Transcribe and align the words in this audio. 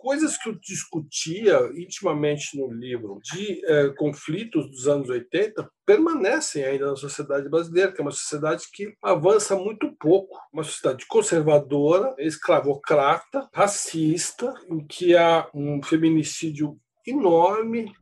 coisas 0.00 0.38
que 0.38 0.48
eu 0.48 0.54
discutia 0.54 1.70
intimamente 1.76 2.58
no 2.58 2.72
livro 2.72 3.20
de 3.22 3.62
é, 3.66 3.88
conflitos 3.90 4.66
dos 4.70 4.88
anos 4.88 5.10
80 5.10 5.70
permanecem 5.84 6.64
ainda 6.64 6.86
na 6.86 6.96
sociedade 6.96 7.48
brasileira, 7.50 7.92
que 7.92 8.00
é 8.00 8.02
uma 8.02 8.10
sociedade 8.10 8.64
que 8.72 8.94
avança 9.02 9.54
muito 9.54 9.94
pouco, 10.00 10.38
uma 10.52 10.64
sociedade 10.64 11.04
conservadora, 11.06 12.14
escravocrata, 12.18 13.46
racista, 13.52 14.54
em 14.70 14.86
que 14.86 15.14
há 15.14 15.48
um 15.52 15.82
feminicídio 15.82 16.78
enorme. 17.06 17.92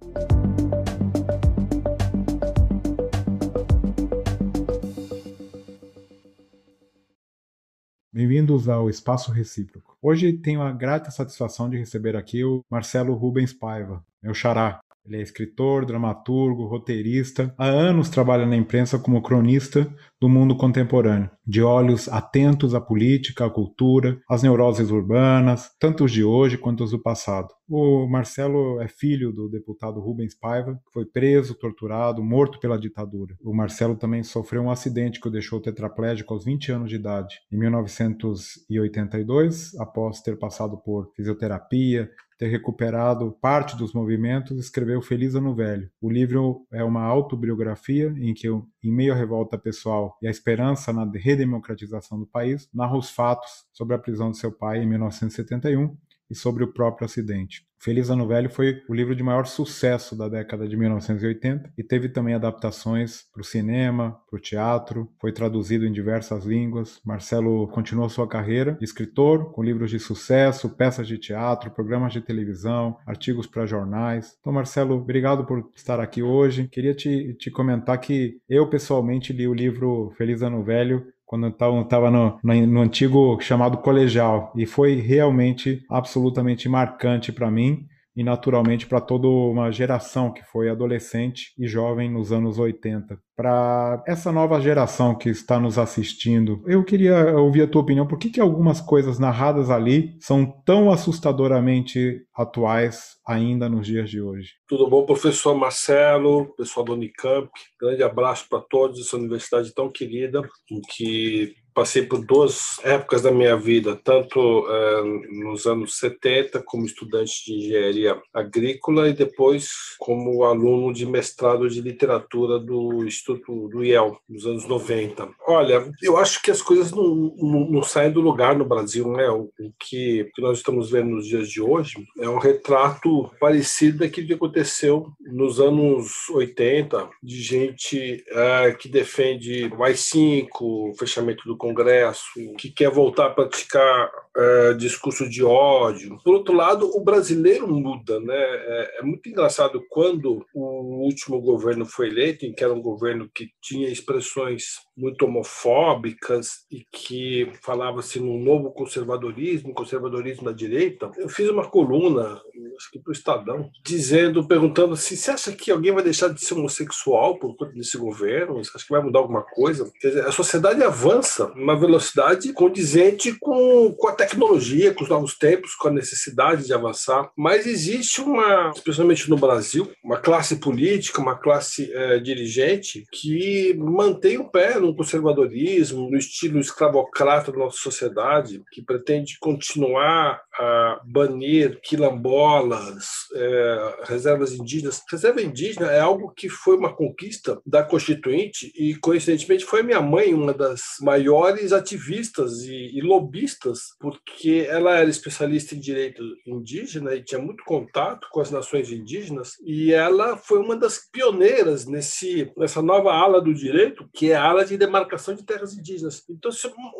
Bem-vindos 8.12 8.68
ao 8.68 8.88
Espaço 8.88 9.32
Recíproco. 9.32 9.87
Hoje 10.00 10.32
tenho 10.32 10.62
a 10.62 10.70
grata 10.70 11.10
satisfação 11.10 11.68
de 11.68 11.76
receber 11.76 12.14
aqui 12.16 12.44
o 12.44 12.64
Marcelo 12.70 13.14
Rubens 13.14 13.52
Paiva, 13.52 14.04
meu 14.22 14.32
xará, 14.32 14.80
ele 15.08 15.18
é 15.18 15.22
escritor, 15.22 15.86
dramaturgo, 15.86 16.66
roteirista. 16.66 17.54
Há 17.56 17.66
anos 17.66 18.10
trabalha 18.10 18.44
na 18.46 18.56
imprensa 18.56 18.98
como 18.98 19.22
cronista 19.22 19.88
do 20.20 20.28
mundo 20.28 20.56
contemporâneo, 20.56 21.30
de 21.46 21.62
olhos 21.62 22.08
atentos 22.08 22.74
à 22.74 22.80
política, 22.80 23.46
à 23.46 23.50
cultura, 23.50 24.20
às 24.28 24.42
neuroses 24.42 24.90
urbanas, 24.90 25.70
tanto 25.80 26.04
os 26.04 26.12
de 26.12 26.22
hoje 26.22 26.58
quanto 26.58 26.84
os 26.84 26.90
do 26.90 27.00
passado. 27.00 27.48
O 27.68 28.06
Marcelo 28.06 28.80
é 28.80 28.88
filho 28.88 29.32
do 29.32 29.48
deputado 29.48 30.00
Rubens 30.00 30.34
Paiva, 30.34 30.74
que 30.74 30.92
foi 30.92 31.06
preso, 31.06 31.54
torturado, 31.54 32.22
morto 32.22 32.58
pela 32.58 32.78
ditadura. 32.78 33.34
O 33.42 33.54
Marcelo 33.54 33.96
também 33.96 34.22
sofreu 34.22 34.62
um 34.62 34.70
acidente 34.70 35.20
que 35.20 35.28
o 35.28 35.30
deixou 35.30 35.60
tetraplégico 35.60 36.34
aos 36.34 36.44
20 36.44 36.72
anos 36.72 36.90
de 36.90 36.96
idade, 36.96 37.36
em 37.52 37.58
1982, 37.58 39.78
após 39.78 40.20
ter 40.20 40.36
passado 40.38 40.76
por 40.78 41.12
fisioterapia, 41.14 42.10
ter 42.38 42.46
recuperado 42.46 43.36
parte 43.40 43.76
dos 43.76 43.92
movimentos, 43.92 44.56
escreveu 44.58 45.02
Feliz 45.02 45.34
Ano 45.34 45.54
Velho. 45.54 45.90
O 46.00 46.08
livro 46.08 46.64
é 46.72 46.84
uma 46.84 47.02
autobiografia 47.02 48.14
em 48.16 48.32
que, 48.32 48.48
em 48.48 48.92
meio 48.92 49.12
à 49.12 49.16
revolta 49.16 49.58
pessoal 49.58 50.16
e 50.22 50.28
à 50.28 50.30
esperança 50.30 50.92
na 50.92 51.04
redemocratização 51.12 52.18
do 52.18 52.26
país, 52.26 52.68
narra 52.72 52.96
os 52.96 53.10
fatos 53.10 53.66
sobre 53.72 53.96
a 53.96 53.98
prisão 53.98 54.30
de 54.30 54.38
seu 54.38 54.52
pai 54.52 54.82
em 54.82 54.86
1971 54.86 55.96
e 56.30 56.34
sobre 56.34 56.64
o 56.64 56.72
próprio 56.72 57.06
acidente. 57.06 57.68
Feliz 57.80 58.10
Ano 58.10 58.26
Velho 58.26 58.50
foi 58.50 58.82
o 58.88 58.94
livro 58.94 59.14
de 59.14 59.22
maior 59.22 59.46
sucesso 59.46 60.16
da 60.16 60.28
década 60.28 60.66
de 60.66 60.76
1980 60.76 61.72
e 61.78 61.84
teve 61.84 62.08
também 62.08 62.34
adaptações 62.34 63.24
para 63.32 63.40
o 63.40 63.44
cinema, 63.44 64.18
para 64.28 64.36
o 64.36 64.40
teatro, 64.40 65.08
foi 65.20 65.32
traduzido 65.32 65.86
em 65.86 65.92
diversas 65.92 66.44
línguas. 66.44 67.00
Marcelo 67.04 67.68
continuou 67.68 68.08
sua 68.08 68.26
carreira 68.26 68.72
de 68.72 68.84
escritor, 68.84 69.52
com 69.52 69.62
livros 69.62 69.90
de 69.90 70.00
sucesso, 70.00 70.68
peças 70.70 71.06
de 71.06 71.18
teatro, 71.18 71.70
programas 71.70 72.12
de 72.12 72.20
televisão, 72.20 72.98
artigos 73.06 73.46
para 73.46 73.64
jornais. 73.64 74.36
Então, 74.40 74.52
Marcelo, 74.52 74.96
obrigado 74.96 75.46
por 75.46 75.70
estar 75.72 76.00
aqui 76.00 76.20
hoje. 76.20 76.66
Queria 76.66 76.94
te, 76.94 77.34
te 77.34 77.48
comentar 77.48 78.00
que 78.00 78.40
eu 78.48 78.68
pessoalmente 78.68 79.32
li 79.32 79.46
o 79.46 79.54
livro 79.54 80.12
Feliz 80.16 80.42
Ano 80.42 80.64
Velho 80.64 81.06
quando 81.28 81.46
eu 81.46 81.50
estava 81.82 82.10
no, 82.10 82.38
no, 82.42 82.66
no, 82.66 82.80
antigo 82.80 83.38
chamado 83.40 83.76
colegial. 83.76 84.50
E 84.56 84.64
foi 84.64 84.94
realmente 84.94 85.84
absolutamente 85.90 86.68
marcante 86.70 87.30
para 87.30 87.50
mim 87.50 87.86
e 88.18 88.24
naturalmente 88.24 88.84
para 88.84 89.00
toda 89.00 89.28
uma 89.28 89.70
geração 89.70 90.32
que 90.32 90.42
foi 90.42 90.68
adolescente 90.68 91.52
e 91.56 91.68
jovem 91.68 92.10
nos 92.10 92.32
anos 92.32 92.58
80. 92.58 93.16
Para 93.36 94.02
essa 94.08 94.32
nova 94.32 94.60
geração 94.60 95.14
que 95.14 95.28
está 95.28 95.60
nos 95.60 95.78
assistindo, 95.78 96.60
eu 96.66 96.82
queria 96.82 97.38
ouvir 97.38 97.62
a 97.62 97.68
tua 97.68 97.82
opinião. 97.82 98.08
Por 98.08 98.18
que, 98.18 98.28
que 98.28 98.40
algumas 98.40 98.80
coisas 98.80 99.20
narradas 99.20 99.70
ali 99.70 100.16
são 100.18 100.44
tão 100.66 100.90
assustadoramente 100.90 102.20
atuais 102.34 103.18
ainda 103.24 103.68
nos 103.68 103.86
dias 103.86 104.10
de 104.10 104.20
hoje? 104.20 104.54
Tudo 104.66 104.90
bom, 104.90 105.06
professor 105.06 105.54
Marcelo, 105.54 106.52
pessoal 106.56 106.84
do 106.84 106.94
Unicamp. 106.94 107.48
Grande 107.80 108.02
abraço 108.02 108.48
para 108.50 108.60
todos, 108.68 108.98
essa 108.98 109.16
universidade 109.16 109.72
tão 109.72 109.88
querida, 109.88 110.42
em 110.68 110.80
que 110.80 111.54
passei 111.78 112.02
por 112.02 112.18
duas 112.18 112.80
épocas 112.82 113.22
da 113.22 113.30
minha 113.30 113.56
vida, 113.56 113.94
tanto 114.02 114.66
é, 114.68 115.02
nos 115.30 115.64
anos 115.64 115.96
70 116.00 116.60
como 116.64 116.84
estudante 116.84 117.44
de 117.46 117.54
engenharia 117.54 118.20
agrícola 118.34 119.08
e 119.08 119.12
depois 119.12 119.68
como 119.96 120.42
aluno 120.42 120.92
de 120.92 121.06
mestrado 121.06 121.70
de 121.70 121.80
literatura 121.80 122.58
do 122.58 123.04
Instituto 123.04 123.68
do 123.68 123.84
IEL, 123.84 124.18
nos 124.28 124.44
anos 124.44 124.66
90. 124.66 125.28
Olha, 125.46 125.88
eu 126.02 126.16
acho 126.16 126.42
que 126.42 126.50
as 126.50 126.60
coisas 126.60 126.90
não, 126.90 127.32
não, 127.36 127.70
não 127.70 127.82
saem 127.84 128.10
do 128.10 128.20
lugar 128.20 128.58
no 128.58 128.64
Brasil, 128.64 129.12
né? 129.12 129.28
O, 129.28 129.48
o 129.60 129.72
que, 129.78 130.28
nós 130.38 130.58
estamos 130.58 130.90
vendo 130.90 131.10
nos 131.10 131.28
dias 131.28 131.48
de 131.48 131.62
hoje 131.62 132.04
é 132.18 132.28
um 132.28 132.38
retrato 132.38 133.30
parecido 133.38 133.98
daquilo 133.98 134.26
que 134.26 134.34
aconteceu 134.34 135.12
nos 135.20 135.60
anos 135.60 136.28
80, 136.30 137.08
de 137.22 137.40
gente 137.40 138.24
é, 138.30 138.72
que 138.72 138.88
defende 138.88 139.70
AI-5, 139.78 140.48
o 140.60 140.92
fechamento 140.98 141.44
do 141.44 141.56
Congresso, 141.68 142.22
que 142.56 142.70
quer 142.70 142.90
voltar 142.90 143.26
a 143.26 143.30
praticar 143.30 144.10
é, 144.36 144.74
discurso 144.74 145.28
de 145.28 145.44
ódio. 145.44 146.18
Por 146.24 146.34
outro 146.34 146.54
lado, 146.54 146.90
o 146.94 147.00
brasileiro 147.00 147.68
muda, 147.68 148.18
né? 148.20 148.34
É, 148.34 148.98
é, 148.98 149.02
muito 149.02 149.28
engraçado 149.28 149.84
quando 149.88 150.46
o 150.54 151.04
último 151.04 151.40
governo 151.40 151.84
foi 151.84 152.08
eleito, 152.08 152.46
em 152.46 152.52
que 152.52 152.64
era 152.64 152.72
um 152.72 152.80
governo 152.80 153.30
que 153.34 153.50
tinha 153.60 153.88
expressões 153.88 154.76
muito 154.98 155.24
homofóbicas 155.24 156.66
e 156.70 156.84
que 156.90 157.50
falava-se 157.62 158.18
num 158.18 158.42
novo 158.42 158.72
conservadorismo, 158.72 159.72
conservadorismo 159.72 160.44
da 160.44 160.52
direita. 160.52 161.10
Eu 161.16 161.28
fiz 161.28 161.48
uma 161.48 161.68
coluna, 161.68 162.40
acho 162.76 162.90
que 162.90 162.98
para 162.98 163.10
o 163.10 163.12
Estadão, 163.12 163.70
dizendo, 163.84 164.46
perguntando 164.46 164.94
assim, 164.94 165.14
você 165.14 165.30
acha 165.30 165.52
que 165.52 165.70
alguém 165.70 165.92
vai 165.92 166.02
deixar 166.02 166.28
de 166.28 166.44
ser 166.44 166.54
homossexual 166.54 167.38
por 167.38 167.56
conta 167.56 167.72
desse 167.72 167.96
governo? 167.96 168.56
Você 168.56 168.72
acha 168.74 168.84
que 168.84 168.92
vai 168.92 169.02
mudar 169.02 169.20
alguma 169.20 169.42
coisa? 169.42 169.90
Quer 170.00 170.08
dizer, 170.08 170.26
a 170.26 170.32
sociedade 170.32 170.82
avança 170.82 171.52
numa 171.54 171.78
velocidade 171.78 172.52
condizente 172.52 173.32
com, 173.38 173.94
com 173.96 174.08
a 174.08 174.12
tecnologia, 174.12 174.92
com 174.92 175.04
os 175.04 175.10
novos 175.10 175.36
tempos, 175.38 175.74
com 175.74 175.88
a 175.88 175.92
necessidade 175.92 176.66
de 176.66 176.74
avançar. 176.74 177.30
Mas 177.36 177.66
existe 177.66 178.20
uma, 178.20 178.72
especialmente 178.74 179.30
no 179.30 179.36
Brasil, 179.36 179.90
uma 180.02 180.18
classe 180.18 180.56
política, 180.56 181.20
uma 181.20 181.36
classe 181.36 181.92
é, 181.92 182.18
dirigente 182.18 183.04
que 183.12 183.74
mantém 183.74 184.38
o 184.38 184.50
pé 184.50 184.78
no 184.78 184.87
conservadorismo, 184.94 186.10
no 186.10 186.16
estilo 186.16 186.58
escravocrata 186.58 187.52
da 187.52 187.58
nossa 187.58 187.78
sociedade, 187.78 188.62
que 188.70 188.82
pretende 188.82 189.38
continuar 189.40 190.40
a 190.58 191.00
banir 191.04 191.80
quilombolas, 191.82 193.06
é, 193.34 193.94
reservas 194.04 194.52
indígenas. 194.52 195.02
Reserva 195.10 195.40
indígena 195.40 195.90
é 195.90 196.00
algo 196.00 196.32
que 196.34 196.48
foi 196.48 196.76
uma 196.76 196.94
conquista 196.94 197.60
da 197.64 197.82
Constituinte 197.82 198.72
e, 198.74 198.94
coincidentemente, 198.96 199.64
foi 199.64 199.82
minha 199.82 200.00
mãe 200.00 200.34
uma 200.34 200.52
das 200.52 200.82
maiores 201.00 201.72
ativistas 201.72 202.62
e, 202.62 202.98
e 202.98 203.00
lobistas, 203.00 203.80
porque 204.00 204.66
ela 204.68 204.96
era 204.96 205.10
especialista 205.10 205.74
em 205.74 205.80
direito 205.80 206.22
indígena 206.46 207.14
e 207.14 207.22
tinha 207.22 207.40
muito 207.40 207.62
contato 207.64 208.26
com 208.32 208.40
as 208.40 208.50
nações 208.50 208.90
indígenas 208.90 209.52
e 209.64 209.92
ela 209.92 210.36
foi 210.36 210.58
uma 210.58 210.76
das 210.76 210.98
pioneiras 211.10 211.86
nesse, 211.86 212.50
nessa 212.56 212.82
nova 212.82 213.12
ala 213.12 213.40
do 213.40 213.54
direito, 213.54 214.08
que 214.14 214.30
é 214.30 214.36
a 214.36 214.44
ala 214.44 214.64
de 214.64 214.76
demarcação 214.78 215.34
de 215.34 215.42
terras 215.42 215.74
indígenas. 215.74 216.24
Então, 216.28 216.50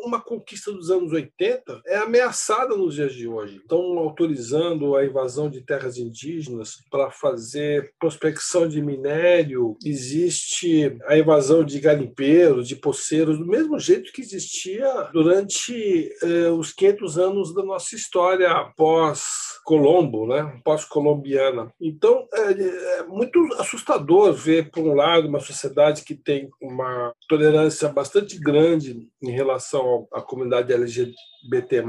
uma 0.03 0.21
conquista 0.21 0.71
dos 0.71 0.91
anos 0.91 1.11
80 1.11 1.81
é 1.85 1.97
ameaçada 1.97 2.75
nos 2.75 2.95
dias 2.95 3.13
de 3.13 3.27
hoje. 3.27 3.57
Estão 3.57 3.79
autorizando 3.97 4.95
a 4.95 5.05
invasão 5.05 5.49
de 5.49 5.61
terras 5.61 5.97
indígenas 5.97 6.83
para 6.89 7.09
fazer 7.11 7.93
prospecção 7.99 8.67
de 8.67 8.81
minério, 8.81 9.77
existe 9.83 10.97
a 11.05 11.17
invasão 11.17 11.63
de 11.63 11.79
garimpeiros, 11.79 12.67
de 12.67 12.75
poceiros, 12.75 13.37
do 13.37 13.45
mesmo 13.45 13.79
jeito 13.79 14.11
que 14.11 14.21
existia 14.21 15.09
durante 15.13 16.09
eh, 16.21 16.49
os 16.49 16.71
500 16.73 17.17
anos 17.17 17.53
da 17.53 17.63
nossa 17.63 17.95
história 17.95 18.49
pós 18.75 19.59
Colombo, 19.69 20.25
né? 20.25 20.59
pós-colombiana. 20.63 21.71
Então, 21.79 22.27
é, 22.33 22.51
é, 22.99 23.03
muito 23.03 23.39
assustador 23.59 24.33
ver, 24.33 24.71
por 24.71 24.83
um 24.83 24.95
lado, 24.95 25.27
uma 25.27 25.39
sociedade 25.39 26.03
que 26.03 26.15
tem 26.15 26.49
uma 26.59 27.13
tolerância 27.27 27.68
bastante 27.93 28.39
grande 28.39 29.07
em 29.21 29.31
relação 29.31 30.07
à 30.13 30.21
comunidade 30.21 30.73
LGBT+, 30.73 31.83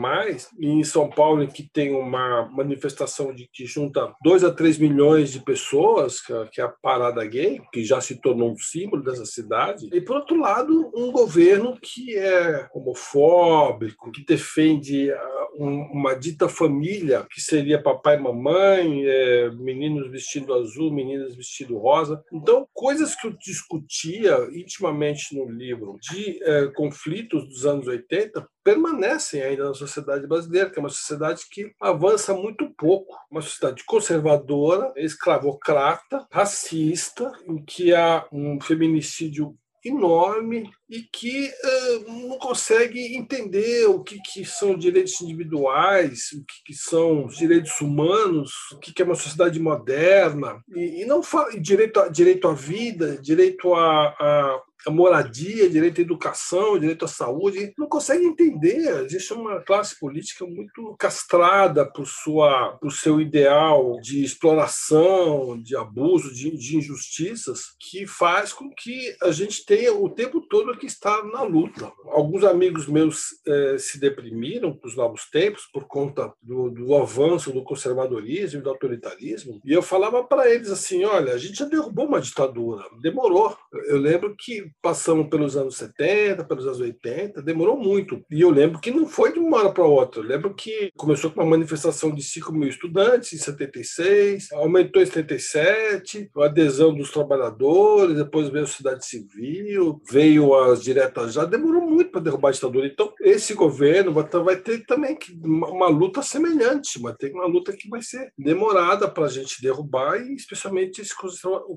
e 0.58 0.68
em 0.68 0.84
São 0.84 1.08
Paulo, 1.08 1.46
que 1.46 1.68
tem 1.72 1.94
uma 1.94 2.48
manifestação 2.50 3.34
de 3.34 3.48
que 3.52 3.66
junta 3.66 4.14
2 4.22 4.44
a 4.44 4.50
3 4.50 4.78
milhões 4.78 5.32
de 5.32 5.40
pessoas, 5.40 6.20
que 6.52 6.60
é 6.60 6.64
a 6.64 6.68
Parada 6.68 7.24
Gay, 7.24 7.60
que 7.72 7.84
já 7.84 8.00
se 8.00 8.20
tornou 8.20 8.52
um 8.52 8.58
símbolo 8.58 9.02
dessa 9.02 9.24
cidade, 9.24 9.88
e, 9.92 10.00
por 10.00 10.16
outro 10.16 10.38
lado, 10.38 10.90
um 10.94 11.10
governo 11.10 11.78
que 11.80 12.16
é 12.16 12.68
homofóbico, 12.74 14.10
que 14.12 14.24
defende 14.24 15.10
um, 15.12 15.39
uma 15.64 16.14
dita 16.14 16.48
família, 16.48 17.26
que 17.30 17.40
seria 17.40 17.82
papai 17.82 18.16
e 18.16 18.20
mamãe, 18.20 19.04
é, 19.04 19.50
meninos 19.50 20.10
vestindo 20.10 20.54
azul, 20.54 20.92
meninas 20.92 21.36
vestindo 21.36 21.78
rosa. 21.78 22.22
Então, 22.32 22.66
coisas 22.72 23.14
que 23.14 23.26
eu 23.26 23.32
discutia 23.32 24.36
intimamente 24.52 25.36
no 25.36 25.50
livro 25.50 25.98
de 26.00 26.42
é, 26.42 26.66
conflitos 26.68 27.46
dos 27.48 27.66
anos 27.66 27.86
80 27.86 28.46
permanecem 28.64 29.42
ainda 29.42 29.64
na 29.64 29.74
sociedade 29.74 30.26
brasileira, 30.26 30.70
que 30.70 30.78
é 30.78 30.82
uma 30.82 30.88
sociedade 30.88 31.42
que 31.50 31.72
avança 31.80 32.34
muito 32.34 32.70
pouco, 32.76 33.14
uma 33.30 33.40
sociedade 33.40 33.84
conservadora, 33.84 34.92
escravocrata, 34.96 36.26
racista, 36.30 37.30
em 37.46 37.62
que 37.64 37.94
há 37.94 38.26
um 38.32 38.60
feminicídio 38.60 39.56
enorme 39.84 40.70
e 40.88 41.02
que 41.02 41.48
uh, 41.48 42.12
não 42.12 42.38
consegue 42.38 43.16
entender 43.16 43.86
o 43.86 44.02
que, 44.02 44.18
que 44.20 44.44
são 44.44 44.76
direitos 44.76 45.20
individuais, 45.20 46.32
o 46.32 46.44
que, 46.44 46.64
que 46.66 46.74
são 46.74 47.26
direitos 47.28 47.80
humanos, 47.80 48.52
o 48.72 48.78
que, 48.78 48.92
que 48.92 49.02
é 49.02 49.04
uma 49.04 49.14
sociedade 49.14 49.58
moderna, 49.58 50.62
e, 50.74 51.02
e 51.02 51.04
não 51.04 51.22
fala 51.22 51.58
direito, 51.58 52.00
a, 52.00 52.08
direito 52.08 52.48
à 52.48 52.52
vida, 52.52 53.18
direito 53.22 53.74
a, 53.74 54.08
a 54.08 54.62
a 54.86 54.90
moradia, 54.90 55.68
direito 55.68 56.00
à 56.00 56.02
educação, 56.02 56.78
direito 56.78 57.04
à 57.04 57.08
saúde, 57.08 57.72
não 57.78 57.88
consegue 57.88 58.24
entender. 58.24 59.04
Existe 59.04 59.32
uma 59.32 59.60
classe 59.60 59.98
política 59.98 60.46
muito 60.46 60.94
castrada 60.98 61.84
por, 61.84 62.06
sua, 62.06 62.78
por 62.80 62.92
seu 62.92 63.20
ideal 63.20 63.98
de 64.00 64.24
exploração, 64.24 65.60
de 65.60 65.76
abuso, 65.76 66.34
de, 66.34 66.56
de 66.56 66.76
injustiças, 66.76 67.74
que 67.78 68.06
faz 68.06 68.52
com 68.52 68.70
que 68.70 69.14
a 69.22 69.30
gente 69.30 69.64
tenha 69.64 69.92
o 69.92 70.08
tempo 70.08 70.40
todo 70.40 70.76
que 70.76 70.86
estar 70.86 71.24
na 71.24 71.42
luta. 71.42 71.92
Alguns 72.06 72.44
amigos 72.44 72.86
meus 72.86 73.40
eh, 73.46 73.76
se 73.78 73.98
deprimiram 73.98 74.74
com 74.74 74.86
os 74.86 74.96
novos 74.96 75.28
tempos 75.30 75.68
por 75.72 75.86
conta 75.86 76.32
do, 76.42 76.70
do 76.70 76.94
avanço 76.94 77.52
do 77.52 77.62
conservadorismo 77.62 78.60
e 78.60 78.62
do 78.62 78.70
autoritarismo, 78.70 79.60
e 79.64 79.72
eu 79.72 79.82
falava 79.82 80.22
para 80.24 80.52
eles 80.52 80.70
assim: 80.70 81.04
olha, 81.04 81.34
a 81.34 81.38
gente 81.38 81.58
já 81.58 81.64
derrubou 81.64 82.06
uma 82.06 82.20
ditadura, 82.20 82.84
demorou. 83.00 83.56
Eu 83.86 83.98
lembro 83.98 84.34
que 84.36 84.69
passamos 84.82 85.28
pelos 85.28 85.56
anos 85.56 85.76
70, 85.76 86.44
pelos 86.44 86.66
anos 86.66 86.80
80, 86.80 87.42
demorou 87.42 87.76
muito. 87.76 88.24
E 88.30 88.40
eu 88.40 88.50
lembro 88.50 88.80
que 88.80 88.90
não 88.90 89.06
foi 89.06 89.32
de 89.32 89.38
uma 89.38 89.58
hora 89.58 89.72
para 89.72 89.84
outra. 89.84 90.20
Eu 90.20 90.26
lembro 90.26 90.54
que 90.54 90.90
começou 90.96 91.30
com 91.30 91.40
uma 91.40 91.50
manifestação 91.50 92.12
de 92.14 92.22
5 92.22 92.52
mil 92.52 92.68
estudantes 92.68 93.32
em 93.32 93.38
76, 93.38 94.52
aumentou 94.52 95.02
em 95.02 95.06
77, 95.06 96.30
a 96.36 96.44
adesão 96.44 96.94
dos 96.94 97.10
trabalhadores, 97.10 98.16
depois 98.16 98.48
veio 98.48 98.64
a 98.64 98.68
cidade 98.68 99.06
civil, 99.06 100.00
veio 100.10 100.54
as 100.54 100.82
diretas 100.82 101.34
já, 101.34 101.44
demorou 101.44 101.82
muito 101.82 102.10
para 102.10 102.20
derrubar 102.20 102.48
a 102.48 102.52
ditadura. 102.52 102.86
Então, 102.86 103.12
esse 103.20 103.54
governo 103.54 104.12
vai 104.12 104.56
ter 104.56 104.84
também 104.86 105.16
uma 105.44 105.88
luta 105.88 106.22
semelhante, 106.22 107.00
vai 107.00 107.14
ter 107.14 107.32
uma 107.32 107.46
luta 107.46 107.72
que 107.72 107.88
vai 107.88 108.02
ser 108.02 108.32
demorada 108.38 109.08
para 109.08 109.24
a 109.24 109.28
gente 109.28 109.62
derrubar, 109.62 110.20
e 110.20 110.34
especialmente 110.34 111.00
esse 111.00 111.14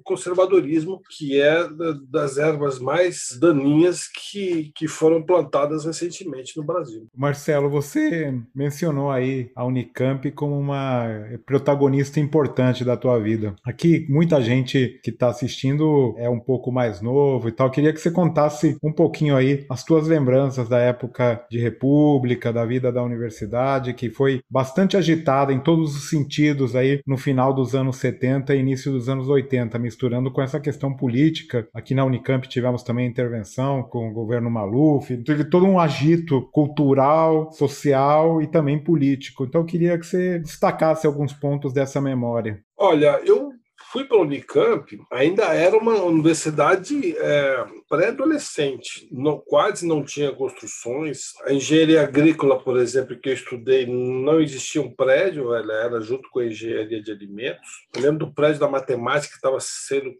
conservadorismo, 0.04 1.01
que 1.10 1.39
é 1.39 1.68
das 2.10 2.38
ervas 2.38 2.80
mais 2.84 3.38
daninhas 3.40 4.08
que, 4.08 4.72
que 4.76 4.88
foram 4.88 5.24
plantadas 5.24 5.86
recentemente 5.86 6.58
no 6.58 6.64
Brasil. 6.64 7.08
Marcelo, 7.16 7.70
você 7.70 8.34
mencionou 8.54 9.10
aí 9.10 9.50
a 9.56 9.66
Unicamp 9.66 10.30
como 10.32 10.58
uma 10.58 11.08
protagonista 11.46 12.20
importante 12.20 12.84
da 12.84 12.98
tua 12.98 13.20
vida. 13.20 13.56
Aqui, 13.64 14.06
muita 14.10 14.42
gente 14.42 15.00
que 15.04 15.10
está 15.10 15.30
assistindo 15.30 16.14
é 16.18 16.30
um 16.30 16.40
pouco 16.40 16.72
mais 16.72 17.02
novo 17.02 17.48
e 17.48 17.52
tal. 17.52 17.72
Queria 17.72 17.94
que 17.94 18.00
você 18.00 18.12
contasse 18.12 18.78
um 18.84 18.92
pouquinho 18.92 19.36
aí 19.36 19.66
as 19.70 19.84
tuas 19.84 20.08
lembranças 20.08 20.68
da 20.68 20.80
época 20.80 21.46
de 21.50 21.60
República, 21.60 22.52
da 22.52 22.66
vida 22.66 22.92
da 22.92 23.04
universidade, 23.04 23.94
que 23.94 24.10
foi 24.10 24.42
bastante 24.50 24.98
agitada 24.98 25.54
em 25.54 25.60
todos 25.60 25.96
os 25.96 26.10
sentidos 26.10 26.76
aí 26.76 27.02
no 27.06 27.18
final 27.18 27.54
dos 27.54 27.76
anos 27.76 27.98
70 27.98 28.56
e 28.56 28.60
início 28.60 28.92
dos 28.92 29.08
anos 29.08 29.30
80, 29.30 29.78
misturando 29.80 30.32
com 30.32 30.42
essa 30.42 30.60
questão 30.60 30.96
política. 30.96 31.68
Aqui 31.74 31.94
na 31.94 32.06
Unicamp 32.06 32.48
tivemos 32.48 32.73
também 32.81 33.06
intervenção 33.06 33.84
com 33.84 34.10
o 34.10 34.14
governo 34.14 34.50
Maluf, 34.50 35.16
teve 35.24 35.44
todo 35.44 35.66
um 35.66 35.78
agito 35.78 36.50
cultural, 36.52 37.52
social 37.52 38.42
e 38.42 38.48
também 38.48 38.81
político. 38.81 39.44
Então 39.44 39.62
eu 39.62 39.66
queria 39.66 40.00
que 40.00 40.06
você 40.06 40.40
destacasse 40.40 41.06
alguns 41.06 41.34
pontos 41.34 41.74
dessa 41.74 42.00
memória. 42.00 42.64
Olha, 42.78 43.22
eu 43.25 43.52
fui 43.94 44.06
para 44.06 44.18
a 44.18 44.22
Unicamp, 44.22 45.00
ainda 45.12 45.44
era 45.54 45.78
uma 45.78 46.02
universidade 46.02 47.16
é, 47.16 47.66
pré-adolescente, 47.88 49.08
quase 49.46 49.88
não 49.88 50.04
tinha 50.04 50.31
construções. 50.31 51.34
A 51.46 51.54
engenharia 51.54 52.02
agrícola, 52.02 52.60
por 52.60 52.80
exemplo, 52.80 53.16
que 53.20 53.30
eu 53.30 53.34
estudei, 53.34 53.86
não 53.86 54.42
existia 54.42 54.81
um 54.81 54.90
prédio, 54.90 55.54
ela 55.54 55.74
era 55.74 56.02
junto 56.02 56.28
com 56.31 56.40
a 56.40 56.48
engenharia 56.48 57.04
de 57.04 57.12
alimentos. 57.12 57.68
Eu 57.96 58.02
lembro 58.02 58.25
do 58.25 58.34
prédio 58.34 58.62
da 58.62 58.68
matemática 58.68 59.34
que 59.34 59.38
estava 59.38 59.60
sendo 59.60 60.12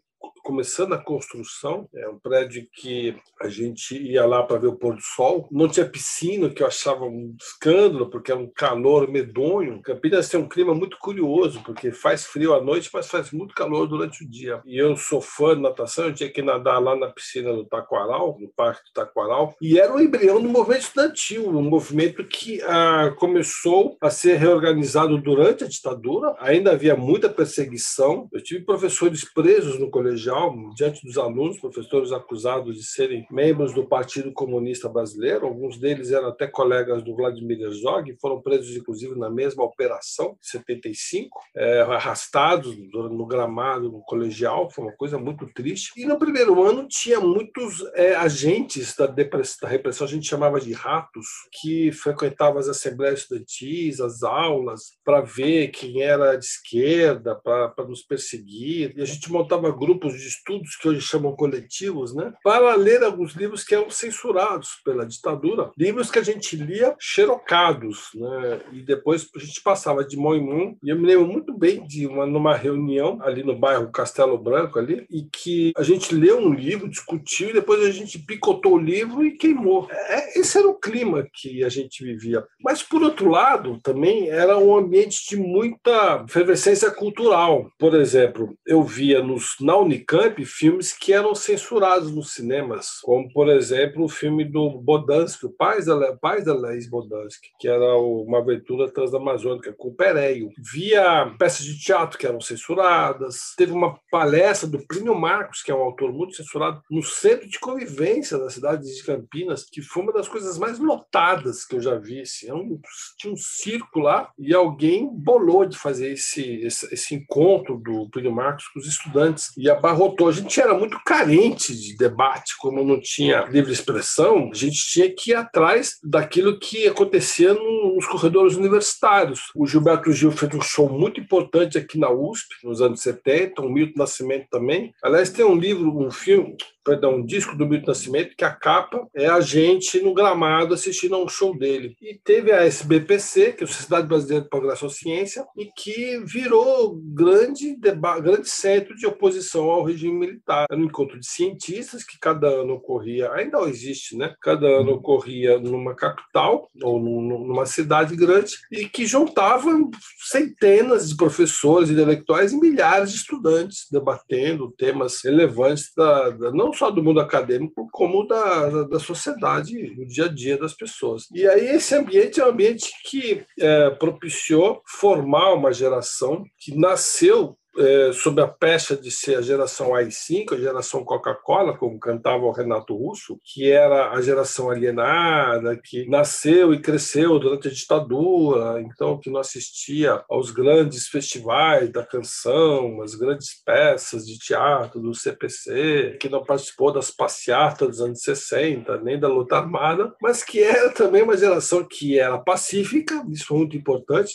começando 0.42 0.92
a 0.92 1.02
construção, 1.02 1.88
é 1.94 2.08
um 2.08 2.18
prédio 2.18 2.66
que 2.72 3.16
a 3.40 3.48
gente 3.48 3.96
ia 3.96 4.26
lá 4.26 4.42
para 4.42 4.58
ver 4.58 4.66
o 4.66 4.76
pôr 4.76 4.94
do 4.94 5.02
sol. 5.02 5.48
Não 5.50 5.68
tinha 5.68 5.88
piscina, 5.88 6.50
que 6.50 6.62
eu 6.62 6.66
achava 6.66 7.04
um 7.04 7.34
escândalo, 7.40 8.10
porque 8.10 8.30
é 8.30 8.34
um 8.34 8.46
calor 8.46 9.10
medonho. 9.10 9.80
Campinas 9.82 10.28
tem 10.28 10.38
um 10.38 10.48
clima 10.48 10.74
muito 10.74 10.98
curioso, 10.98 11.62
porque 11.64 11.92
faz 11.92 12.26
frio 12.26 12.54
à 12.54 12.60
noite, 12.60 12.90
mas 12.92 13.08
faz 13.08 13.30
muito 13.30 13.54
calor 13.54 13.86
durante 13.86 14.24
o 14.24 14.28
dia. 14.28 14.60
E 14.66 14.78
eu 14.78 14.96
sou 14.96 15.20
fã 15.20 15.54
de 15.54 15.62
natação, 15.62 16.06
eu 16.06 16.14
tinha 16.14 16.30
que 16.30 16.42
nadar 16.42 16.78
lá 16.78 16.94
na 16.94 17.08
piscina 17.08 17.52
do 17.52 17.64
Taquaral, 17.64 18.36
no 18.38 18.48
Parque 18.48 18.82
do 18.84 18.92
Taquaral, 18.92 19.54
e 19.60 19.78
era 19.78 19.94
o 19.94 20.00
embrião 20.00 20.40
do 20.40 20.48
movimento 20.48 20.82
estudantil, 20.82 21.48
um 21.48 21.62
movimento 21.62 22.24
que 22.24 22.60
ah, 22.62 23.14
começou 23.18 23.96
a 24.00 24.10
ser 24.10 24.36
reorganizado 24.36 25.18
durante 25.18 25.64
a 25.64 25.68
ditadura. 25.68 26.34
Ainda 26.38 26.72
havia 26.72 26.96
muita 26.96 27.28
perseguição. 27.28 28.28
Eu 28.32 28.42
tive 28.42 28.64
professores 28.64 29.24
presos 29.24 29.78
no 29.78 29.90
colegial 30.14 30.54
diante 30.74 31.04
dos 31.04 31.18
alunos, 31.18 31.58
professores 31.58 32.12
acusados 32.12 32.76
de 32.76 32.84
serem 32.84 33.26
membros 33.30 33.74
do 33.74 33.86
Partido 33.86 34.32
Comunista 34.32 34.88
Brasileiro. 34.88 35.46
Alguns 35.46 35.78
deles 35.78 36.12
eram 36.12 36.28
até 36.28 36.46
colegas 36.46 37.02
do 37.02 37.14
Vladimir 37.14 37.60
Herzog, 37.60 38.16
foram 38.20 38.40
presos, 38.40 38.76
inclusive, 38.76 39.18
na 39.18 39.28
mesma 39.28 39.64
operação, 39.64 40.36
em 40.40 40.46
75, 40.46 41.40
é, 41.56 41.80
arrastados 41.80 42.76
no 42.76 43.26
gramado 43.26 43.90
no 43.90 44.00
colegial. 44.02 44.70
Foi 44.70 44.84
uma 44.84 44.96
coisa 44.96 45.18
muito 45.18 45.46
triste. 45.52 45.92
E 45.96 46.06
no 46.06 46.18
primeiro 46.18 46.62
ano 46.62 46.86
tinha 46.88 47.20
muitos 47.20 47.84
é, 47.94 48.14
agentes 48.14 48.94
da, 48.96 49.06
da 49.06 49.68
repressão, 49.68 50.06
a 50.06 50.10
gente 50.10 50.28
chamava 50.28 50.60
de 50.60 50.72
ratos, 50.72 51.26
que 51.60 51.90
frequentavam 51.92 52.58
as 52.58 52.68
assembleias 52.68 53.20
estudantis, 53.20 54.00
as 54.00 54.22
aulas, 54.22 54.92
para 55.04 55.20
ver 55.20 55.68
quem 55.68 56.02
era 56.02 56.36
de 56.36 56.44
esquerda, 56.44 57.34
para 57.34 57.86
nos 57.88 58.02
perseguir. 58.02 58.94
E 58.96 59.02
a 59.02 59.04
gente 59.04 59.30
montava 59.30 59.70
grupos 59.70 60.03
de 60.12 60.24
de 60.24 60.28
estudos 60.28 60.76
que 60.76 60.88
hoje 60.88 61.00
chamam 61.00 61.36
coletivos, 61.36 62.14
né, 62.14 62.32
para 62.42 62.74
ler 62.74 63.02
alguns 63.02 63.34
livros 63.34 63.62
que 63.62 63.74
eram 63.74 63.90
censurados 63.90 64.80
pela 64.84 65.06
ditadura, 65.06 65.70
livros 65.76 66.10
que 66.10 66.18
a 66.18 66.22
gente 66.22 66.56
lia 66.56 66.94
xerocados, 66.98 68.08
né, 68.14 68.60
e 68.72 68.82
depois 68.82 69.28
a 69.36 69.38
gente 69.38 69.60
passava 69.62 70.04
de 70.04 70.16
mão 70.16 70.34
em 70.34 70.44
mão. 70.44 70.76
E 70.82 70.88
eu 70.88 70.98
me 70.98 71.06
lembro 71.06 71.26
muito 71.26 71.56
bem 71.56 71.86
de 71.86 72.06
uma 72.06 72.26
numa 72.26 72.54
reunião 72.54 73.18
ali 73.22 73.42
no 73.42 73.56
bairro 73.56 73.92
Castelo 73.92 74.38
Branco 74.38 74.78
ali, 74.78 75.06
e 75.10 75.22
que 75.22 75.72
a 75.76 75.82
gente 75.82 76.14
leu 76.14 76.38
um 76.38 76.52
livro, 76.52 76.88
discutiu 76.88 77.50
e 77.50 77.52
depois 77.52 77.84
a 77.84 77.90
gente 77.90 78.18
picotou 78.18 78.74
o 78.74 78.78
livro 78.78 79.24
e 79.24 79.36
queimou. 79.36 79.88
É, 79.90 80.38
esse 80.38 80.58
era 80.58 80.68
o 80.68 80.78
clima 80.78 81.26
que 81.32 81.62
a 81.62 81.68
gente 81.68 82.02
vivia. 82.02 82.44
Mas 82.60 82.82
por 82.82 83.02
outro 83.02 83.28
lado, 83.28 83.78
também 83.82 84.28
era 84.28 84.56
um 84.58 84.76
ambiente 84.76 85.28
de 85.28 85.36
muita 85.36 86.24
efervescência 86.28 86.90
cultural. 86.90 87.70
Por 87.78 87.94
exemplo, 87.94 88.56
eu 88.66 88.82
via 88.82 89.22
nos 89.22 89.56
na 89.60 89.74
Unicamp 89.84 90.14
Camp 90.14 90.38
filmes 90.44 90.92
que 90.92 91.12
eram 91.12 91.34
censurados 91.34 92.14
nos 92.14 92.32
cinemas, 92.32 93.00
como, 93.02 93.30
por 93.32 93.48
exemplo, 93.48 94.04
o 94.04 94.08
filme 94.08 94.44
do 94.44 94.70
Bodansky, 94.70 95.46
o 95.46 95.50
pai 95.50 95.82
da, 95.82 96.16
pai 96.16 96.42
da 96.42 96.54
Laís 96.54 96.88
Bodansky, 96.88 97.48
que 97.58 97.68
era 97.68 97.96
uma 97.96 98.38
aventura 98.38 98.90
transamazônica 98.90 99.72
com 99.76 99.88
o 99.88 99.94
Pereio. 99.94 100.50
Via 100.58 101.34
peças 101.38 101.64
de 101.64 101.78
teatro 101.78 102.18
que 102.18 102.26
eram 102.26 102.40
censuradas. 102.40 103.54
Teve 103.56 103.72
uma 103.72 103.98
palestra 104.10 104.68
do 104.68 104.78
Plínio 104.86 105.14
Marcos, 105.14 105.62
que 105.62 105.70
é 105.70 105.74
um 105.74 105.82
autor 105.82 106.12
muito 106.12 106.36
censurado, 106.36 106.82
no 106.90 107.02
centro 107.02 107.48
de 107.48 107.58
convivência 107.58 108.38
da 108.38 108.50
cidade 108.50 108.82
de 108.84 109.02
Campinas, 109.02 109.64
que 109.64 109.82
foi 109.82 110.02
uma 110.02 110.12
das 110.12 110.28
coisas 110.28 110.58
mais 110.58 110.78
lotadas 110.78 111.64
que 111.64 111.76
eu 111.76 111.80
já 111.80 111.96
vi. 111.96 112.20
Assim. 112.20 112.48
É 112.48 112.54
um, 112.54 112.78
tinha 113.18 113.32
um 113.32 113.36
circo 113.36 113.98
lá 113.98 114.30
e 114.38 114.54
alguém 114.54 115.08
bolou 115.08 115.64
de 115.64 115.76
fazer 115.76 116.12
esse, 116.12 116.42
esse, 116.60 116.92
esse 116.92 117.14
encontro 117.14 117.76
do 117.78 118.08
Plínio 118.10 118.32
Marcos 118.32 118.68
com 118.68 118.78
os 118.78 118.86
estudantes 118.86 119.52
e 119.56 119.68
abarrotou 119.74 120.28
a 120.28 120.32
gente 120.32 120.60
era 120.60 120.74
muito 120.74 120.98
carente 121.04 121.74
de 121.74 121.96
debate, 121.96 122.54
como 122.58 122.84
não 122.84 123.00
tinha 123.00 123.44
livre 123.44 123.72
expressão, 123.72 124.50
a 124.52 124.56
gente 124.56 124.78
tinha 124.86 125.12
que 125.14 125.30
ir 125.30 125.34
atrás 125.34 125.98
daquilo 126.02 126.58
que 126.58 126.86
acontecia 126.86 127.54
nos 127.54 128.06
corredores 128.06 128.56
universitários. 128.56 129.40
O 129.54 129.66
Gilberto 129.66 130.12
Gil 130.12 130.32
fez 130.32 130.54
um 130.54 130.60
show 130.60 130.88
muito 130.88 131.20
importante 131.20 131.78
aqui 131.78 131.98
na 131.98 132.10
USP, 132.10 132.54
nos 132.62 132.80
anos 132.80 133.00
70, 133.00 133.62
o 133.62 133.68
Milton 133.68 133.98
Nascimento 133.98 134.46
também. 134.50 134.92
Aliás, 135.02 135.30
tem 135.30 135.44
um 135.44 135.56
livro, 135.56 135.96
um 135.96 136.10
filme, 136.10 136.56
perdão, 136.84 137.16
um 137.16 137.24
disco 137.24 137.56
do 137.56 137.66
Milton 137.66 137.86
Nascimento, 137.88 138.36
que 138.36 138.44
a 138.44 138.50
capa 138.50 139.08
é 139.14 139.26
a 139.26 139.40
gente 139.40 140.00
no 140.00 140.12
gramado 140.12 140.74
assistindo 140.74 141.14
a 141.14 141.22
um 141.22 141.28
show 141.28 141.56
dele. 141.56 141.96
E 142.00 142.18
teve 142.22 142.52
a 142.52 142.64
SBPC, 142.64 143.52
que 143.52 143.64
é 143.64 143.66
a 143.66 143.68
Sociedade 143.68 144.06
Brasileira 144.06 144.44
de 144.44 144.50
Progresso 144.50 144.90
Ciência, 144.90 145.44
e 145.56 145.66
que 145.66 146.20
virou 146.24 146.96
grande, 146.96 147.76
grande 147.76 148.48
centro 148.48 148.94
de 148.94 149.06
oposição 149.06 149.70
ao 149.70 149.84
regime 149.84 150.18
militar. 150.18 150.66
Era 150.70 150.80
um 150.80 150.84
encontro 150.84 151.18
de 151.18 151.26
cientistas 151.26 152.04
que 152.04 152.18
cada 152.18 152.48
ano 152.48 152.74
ocorria, 152.74 153.32
ainda 153.32 153.58
existe, 153.62 154.16
né? 154.16 154.34
Cada 154.42 154.66
ano 154.66 154.92
ocorria 154.92 155.58
numa 155.58 155.94
capital 155.94 156.68
ou 156.82 157.00
numa 157.00 157.64
cidade 157.64 158.14
grande 158.14 158.56
e 158.70 158.86
que 158.86 159.06
juntava 159.06 159.70
centenas 160.18 161.08
de 161.08 161.16
professores 161.16 161.88
intelectuais 161.88 162.52
e 162.52 162.60
milhares 162.60 163.10
de 163.10 163.16
estudantes 163.16 163.86
debatendo 163.90 164.72
temas 164.76 165.22
relevantes 165.22 165.92
da, 165.96 166.30
da 166.30 166.50
não 166.50 166.73
só 166.74 166.90
do 166.90 167.02
mundo 167.02 167.20
acadêmico, 167.20 167.88
como 167.92 168.26
da, 168.26 168.68
da, 168.68 168.82
da, 168.84 169.00
sociedade, 169.00 169.94
no 169.96 170.06
dia 170.06 170.26
a 170.26 170.28
dia 170.28 170.58
das 170.58 170.74
pessoas. 170.74 171.26
E 171.32 171.46
aí 171.46 171.66
esse 171.68 171.94
ambiente 171.94 172.40
é 172.40 172.44
um 172.44 172.50
ambiente 172.50 172.92
que 173.04 173.44
é, 173.58 173.90
propiciou 173.90 174.82
formar 174.86 175.54
uma 175.54 175.72
geração 175.72 176.44
que 176.58 176.76
nasceu 176.76 177.56
é, 177.78 178.12
sob 178.12 178.40
a 178.40 178.46
pecha 178.46 178.96
de 178.96 179.10
ser 179.10 179.36
a 179.36 179.42
geração 179.42 179.94
AI-5, 179.94 180.52
a 180.52 180.60
geração 180.60 181.04
Coca-Cola, 181.04 181.76
como 181.76 181.98
cantava 181.98 182.44
o 182.44 182.52
Renato 182.52 182.96
Russo, 182.96 183.38
que 183.44 183.70
era 183.70 184.10
a 184.10 184.20
geração 184.20 184.70
alienada, 184.70 185.76
que 185.82 186.08
nasceu 186.08 186.72
e 186.72 186.80
cresceu 186.80 187.38
durante 187.38 187.68
a 187.68 187.70
ditadura, 187.70 188.80
então 188.80 189.18
que 189.18 189.30
não 189.30 189.40
assistia 189.40 190.22
aos 190.28 190.50
grandes 190.50 191.08
festivais 191.08 191.90
da 191.90 192.04
canção, 192.04 193.02
as 193.02 193.14
grandes 193.14 193.62
peças 193.64 194.26
de 194.26 194.38
teatro 194.38 195.00
do 195.00 195.14
CPC, 195.14 196.16
que 196.20 196.28
não 196.28 196.44
participou 196.44 196.92
das 196.92 197.10
passeatas 197.10 197.88
dos 197.88 198.00
anos 198.00 198.20
60, 198.20 198.98
nem 198.98 199.18
da 199.18 199.28
luta 199.28 199.56
armada, 199.56 200.14
mas 200.20 200.44
que 200.44 200.62
era 200.62 200.90
também 200.90 201.22
uma 201.22 201.36
geração 201.36 201.84
que 201.84 202.18
era 202.18 202.38
pacífica, 202.38 203.24
isso 203.30 203.46
foi 203.46 203.58
muito 203.58 203.76
importante, 203.76 204.34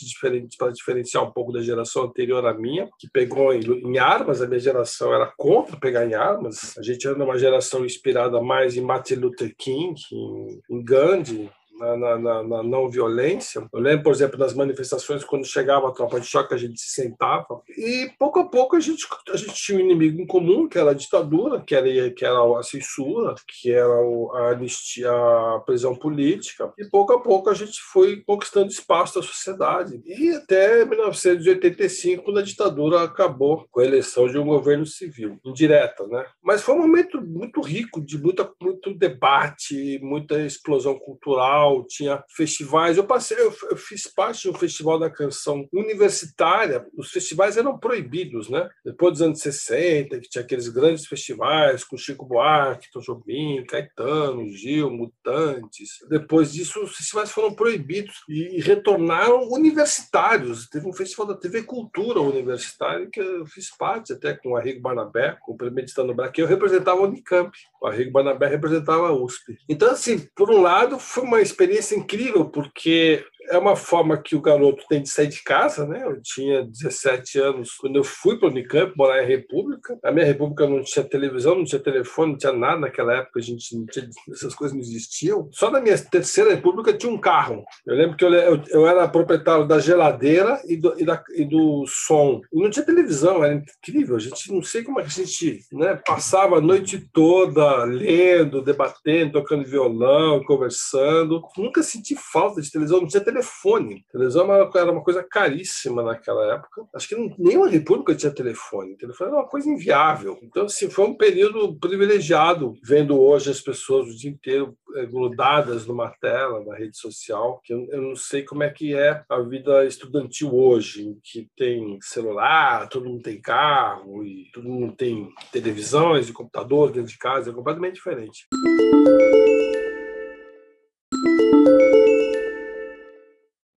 para 0.58 0.70
diferenciar 0.72 1.24
um 1.24 1.32
pouco 1.32 1.52
da 1.52 1.62
geração 1.62 2.04
anterior 2.04 2.44
à 2.46 2.52
minha, 2.52 2.88
que 2.98 3.08
pegou 3.10 3.29
pegou 3.30 3.54
em, 3.54 3.60
em, 3.60 3.98
armas, 3.98 4.42
a 4.42 4.46
minha 4.46 4.58
geração 4.58 5.14
era 5.14 5.32
contra 5.36 5.76
pegar 5.76 6.04
em 6.04 6.14
armas. 6.14 6.76
A 6.76 6.82
gente 6.82 7.06
era 7.06 7.22
uma 7.22 7.38
geração 7.38 7.84
inspirada 7.84 8.42
mais 8.42 8.76
em 8.76 8.80
Martin 8.80 9.14
Luther 9.14 9.54
King, 9.56 9.94
em, 10.12 10.60
em 10.68 10.84
Gandhi, 10.84 11.50
na, 11.80 12.18
na, 12.18 12.42
na, 12.42 12.62
não 12.62 12.90
violência. 12.90 13.66
Eu 13.72 13.80
lembro, 13.80 14.04
por 14.04 14.12
exemplo, 14.12 14.38
das 14.38 14.54
manifestações, 14.54 15.24
quando 15.24 15.46
chegava 15.46 15.88
a 15.88 15.92
tropa 15.92 16.20
de 16.20 16.26
choque, 16.26 16.54
a 16.54 16.58
gente 16.58 16.80
se 16.80 16.90
sentava. 16.90 17.62
E 17.68 18.10
pouco 18.18 18.40
a 18.40 18.44
pouco 18.44 18.76
a 18.76 18.80
gente, 18.80 19.06
a 19.32 19.36
gente 19.36 19.54
tinha 19.54 19.78
um 19.78 19.80
inimigo 19.80 20.20
em 20.20 20.26
comum, 20.26 20.68
que 20.68 20.78
era 20.78 20.90
a 20.90 20.94
ditadura, 20.94 21.60
que 21.60 21.74
era, 21.74 22.10
que 22.10 22.24
era 22.24 22.58
a 22.58 22.62
censura, 22.62 23.34
que 23.46 23.72
era 23.72 23.92
a 24.34 24.50
anistia, 24.50 25.10
a 25.10 25.62
prisão 25.64 25.94
política. 25.94 26.72
E 26.78 26.84
pouco 26.84 27.12
a 27.12 27.20
pouco 27.20 27.48
a 27.48 27.54
gente 27.54 27.80
foi 27.92 28.22
conquistando 28.26 28.68
espaço 28.68 29.14
da 29.14 29.26
sociedade. 29.26 30.02
E 30.04 30.30
até 30.34 30.84
1985, 30.84 32.24
quando 32.24 32.40
a 32.40 32.42
ditadura 32.42 33.02
acabou 33.02 33.66
com 33.70 33.80
a 33.80 33.84
eleição 33.84 34.28
de 34.28 34.38
um 34.38 34.46
governo 34.46 34.84
civil, 34.84 35.38
indireta, 35.44 36.06
né? 36.06 36.26
Mas 36.42 36.62
foi 36.62 36.74
um 36.74 36.80
momento 36.80 37.20
muito 37.22 37.60
rico, 37.60 38.00
de 38.00 38.18
muita, 38.18 38.50
muito 38.60 38.92
debate, 38.94 39.98
muita 40.02 40.40
explosão 40.40 40.98
cultural 40.98 41.69
tinha 41.86 42.22
festivais. 42.28 42.96
Eu 42.96 43.04
passei, 43.04 43.38
eu, 43.38 43.54
eu, 43.70 43.76
fiz 43.76 44.06
parte 44.06 44.48
um 44.48 44.54
festival 44.54 44.98
da 44.98 45.10
canção 45.10 45.66
universitária. 45.72 46.86
Os 46.96 47.10
festivais 47.10 47.56
eram 47.56 47.78
proibidos, 47.78 48.48
né? 48.48 48.68
Depois 48.84 49.14
dos 49.14 49.22
anos 49.22 49.40
60, 49.40 50.18
que 50.20 50.28
tinha 50.28 50.42
aqueles 50.42 50.68
grandes 50.68 51.06
festivais 51.06 51.84
com 51.84 51.96
Chico 51.96 52.26
Buarque, 52.26 52.90
Tom 52.92 53.00
Jobim, 53.00 53.64
Caetano, 53.64 54.48
Gil, 54.48 54.90
Mutantes. 54.90 55.90
Depois 56.08 56.52
disso, 56.52 56.82
os 56.82 56.96
festivais 56.96 57.30
foram 57.30 57.54
proibidos 57.54 58.16
e 58.28 58.60
retornaram 58.60 59.48
universitários. 59.50 60.68
Teve 60.68 60.88
um 60.88 60.92
festival 60.92 61.26
da 61.26 61.36
TV 61.36 61.62
Cultura 61.62 62.20
Universitária 62.20 63.08
que 63.10 63.20
eu 63.20 63.46
fiz 63.46 63.70
parte 63.76 64.12
até 64.12 64.34
com 64.34 64.50
o 64.50 64.56
Arrigo 64.56 64.80
Barnabé, 64.80 65.36
com 65.40 65.52
o 65.52 65.56
Premeditando 65.56 66.14
Brasil, 66.14 66.32
que 66.32 66.42
eu 66.42 66.46
representava 66.46 67.00
a 67.00 67.04
Unicamp. 67.04 67.50
O 67.80 67.86
Arrigo 67.86 68.12
Barnabé 68.12 68.46
representava 68.46 69.08
a 69.08 69.12
USP. 69.12 69.56
Então, 69.68 69.90
assim, 69.90 70.28
por 70.34 70.50
um 70.50 70.60
lado, 70.60 70.98
foi 70.98 71.24
uma 71.24 71.40
experiência 71.40 71.59
experiência 71.60 71.94
incrível, 71.94 72.46
porque 72.46 73.22
é 73.48 73.58
uma 73.58 73.76
forma 73.76 74.16
que 74.16 74.36
o 74.36 74.40
garoto 74.40 74.84
tem 74.88 75.02
de 75.02 75.08
sair 75.08 75.28
de 75.28 75.42
casa, 75.42 75.86
né? 75.86 76.02
Eu 76.04 76.20
tinha 76.22 76.64
17 76.64 77.38
anos 77.38 77.72
quando 77.72 77.96
eu 77.96 78.04
fui 78.04 78.38
para 78.38 78.48
o 78.48 78.50
Unicamp, 78.50 78.92
morar 78.96 79.22
em 79.22 79.26
República. 79.26 79.98
A 80.04 80.12
minha 80.12 80.24
República 80.24 80.66
não 80.66 80.82
tinha 80.82 81.04
televisão, 81.04 81.56
não 81.56 81.64
tinha 81.64 81.80
telefone, 81.80 82.32
não 82.32 82.38
tinha 82.38 82.52
nada 82.52 82.80
naquela 82.80 83.16
época, 83.16 83.40
a 83.40 83.42
gente 83.42 83.76
não 83.76 83.86
tinha, 83.86 84.08
essas 84.30 84.54
coisas 84.54 84.74
não 84.76 84.82
existiam. 84.82 85.48
Só 85.52 85.70
na 85.70 85.80
minha 85.80 85.98
terceira 85.98 86.50
República 86.50 86.92
tinha 86.92 87.12
um 87.12 87.18
carro. 87.18 87.64
Eu 87.86 87.96
lembro 87.96 88.16
que 88.16 88.24
eu, 88.24 88.32
eu, 88.32 88.62
eu 88.68 88.86
era 88.86 89.08
proprietário 89.08 89.66
da 89.66 89.78
geladeira 89.78 90.60
e 90.66 90.76
do, 90.76 90.94
e, 91.00 91.04
da, 91.04 91.22
e 91.34 91.44
do 91.44 91.84
som. 91.86 92.40
E 92.52 92.62
não 92.62 92.70
tinha 92.70 92.84
televisão, 92.84 93.42
era 93.42 93.54
incrível. 93.54 94.16
A 94.16 94.20
gente 94.20 94.52
não 94.52 94.62
sei 94.62 94.82
como 94.82 95.00
é 95.00 95.04
a 95.04 95.06
gente 95.06 95.60
né, 95.72 96.00
passava 96.06 96.58
a 96.58 96.60
noite 96.60 97.08
toda 97.12 97.84
lendo, 97.84 98.62
debatendo, 98.62 99.32
tocando 99.32 99.64
violão, 99.64 100.42
conversando. 100.44 101.42
Nunca 101.56 101.82
senti 101.82 102.14
falta 102.14 102.60
de 102.62 102.70
televisão, 102.70 103.00
não 103.00 103.08
tinha 103.08 103.20
televisão 103.20 103.29
telefone. 103.30 104.04
televisão 104.10 104.52
era 104.52 104.92
uma 104.92 105.02
coisa 105.02 105.22
caríssima 105.22 106.02
naquela 106.02 106.54
época. 106.54 106.86
Acho 106.94 107.08
que 107.08 107.34
nenhuma 107.38 107.68
república 107.68 108.14
tinha 108.14 108.32
telefone. 108.32 108.96
Telefone 108.96 109.30
era 109.30 109.40
uma 109.40 109.48
coisa 109.48 109.68
inviável. 109.68 110.38
Então, 110.42 110.64
assim, 110.64 110.90
foi 110.90 111.06
um 111.06 111.16
período 111.16 111.78
privilegiado, 111.78 112.74
vendo 112.82 113.20
hoje 113.20 113.50
as 113.50 113.60
pessoas 113.60 114.08
o 114.08 114.16
dia 114.16 114.30
inteiro 114.30 114.76
eh, 114.96 115.06
grudadas 115.06 115.86
numa 115.86 116.10
tela, 116.20 116.64
na 116.64 116.76
rede 116.76 116.96
social, 116.96 117.60
que 117.64 117.72
eu, 117.72 117.86
eu 117.90 118.02
não 118.02 118.16
sei 118.16 118.42
como 118.42 118.62
é 118.62 118.70
que 118.70 118.94
é 118.94 119.22
a 119.28 119.40
vida 119.40 119.84
estudantil 119.84 120.54
hoje, 120.54 121.16
que 121.22 121.48
tem 121.56 121.98
celular, 122.02 122.88
todo 122.88 123.08
mundo 123.08 123.22
tem 123.22 123.40
carro, 123.40 124.24
e 124.24 124.50
todo 124.52 124.68
mundo 124.68 124.94
tem 124.94 125.30
televisões 125.52 126.28
e 126.28 126.32
computador 126.32 126.90
dentro 126.90 127.10
de 127.10 127.18
casa, 127.18 127.50
é 127.50 127.54
completamente 127.54 127.94
diferente. 127.94 128.46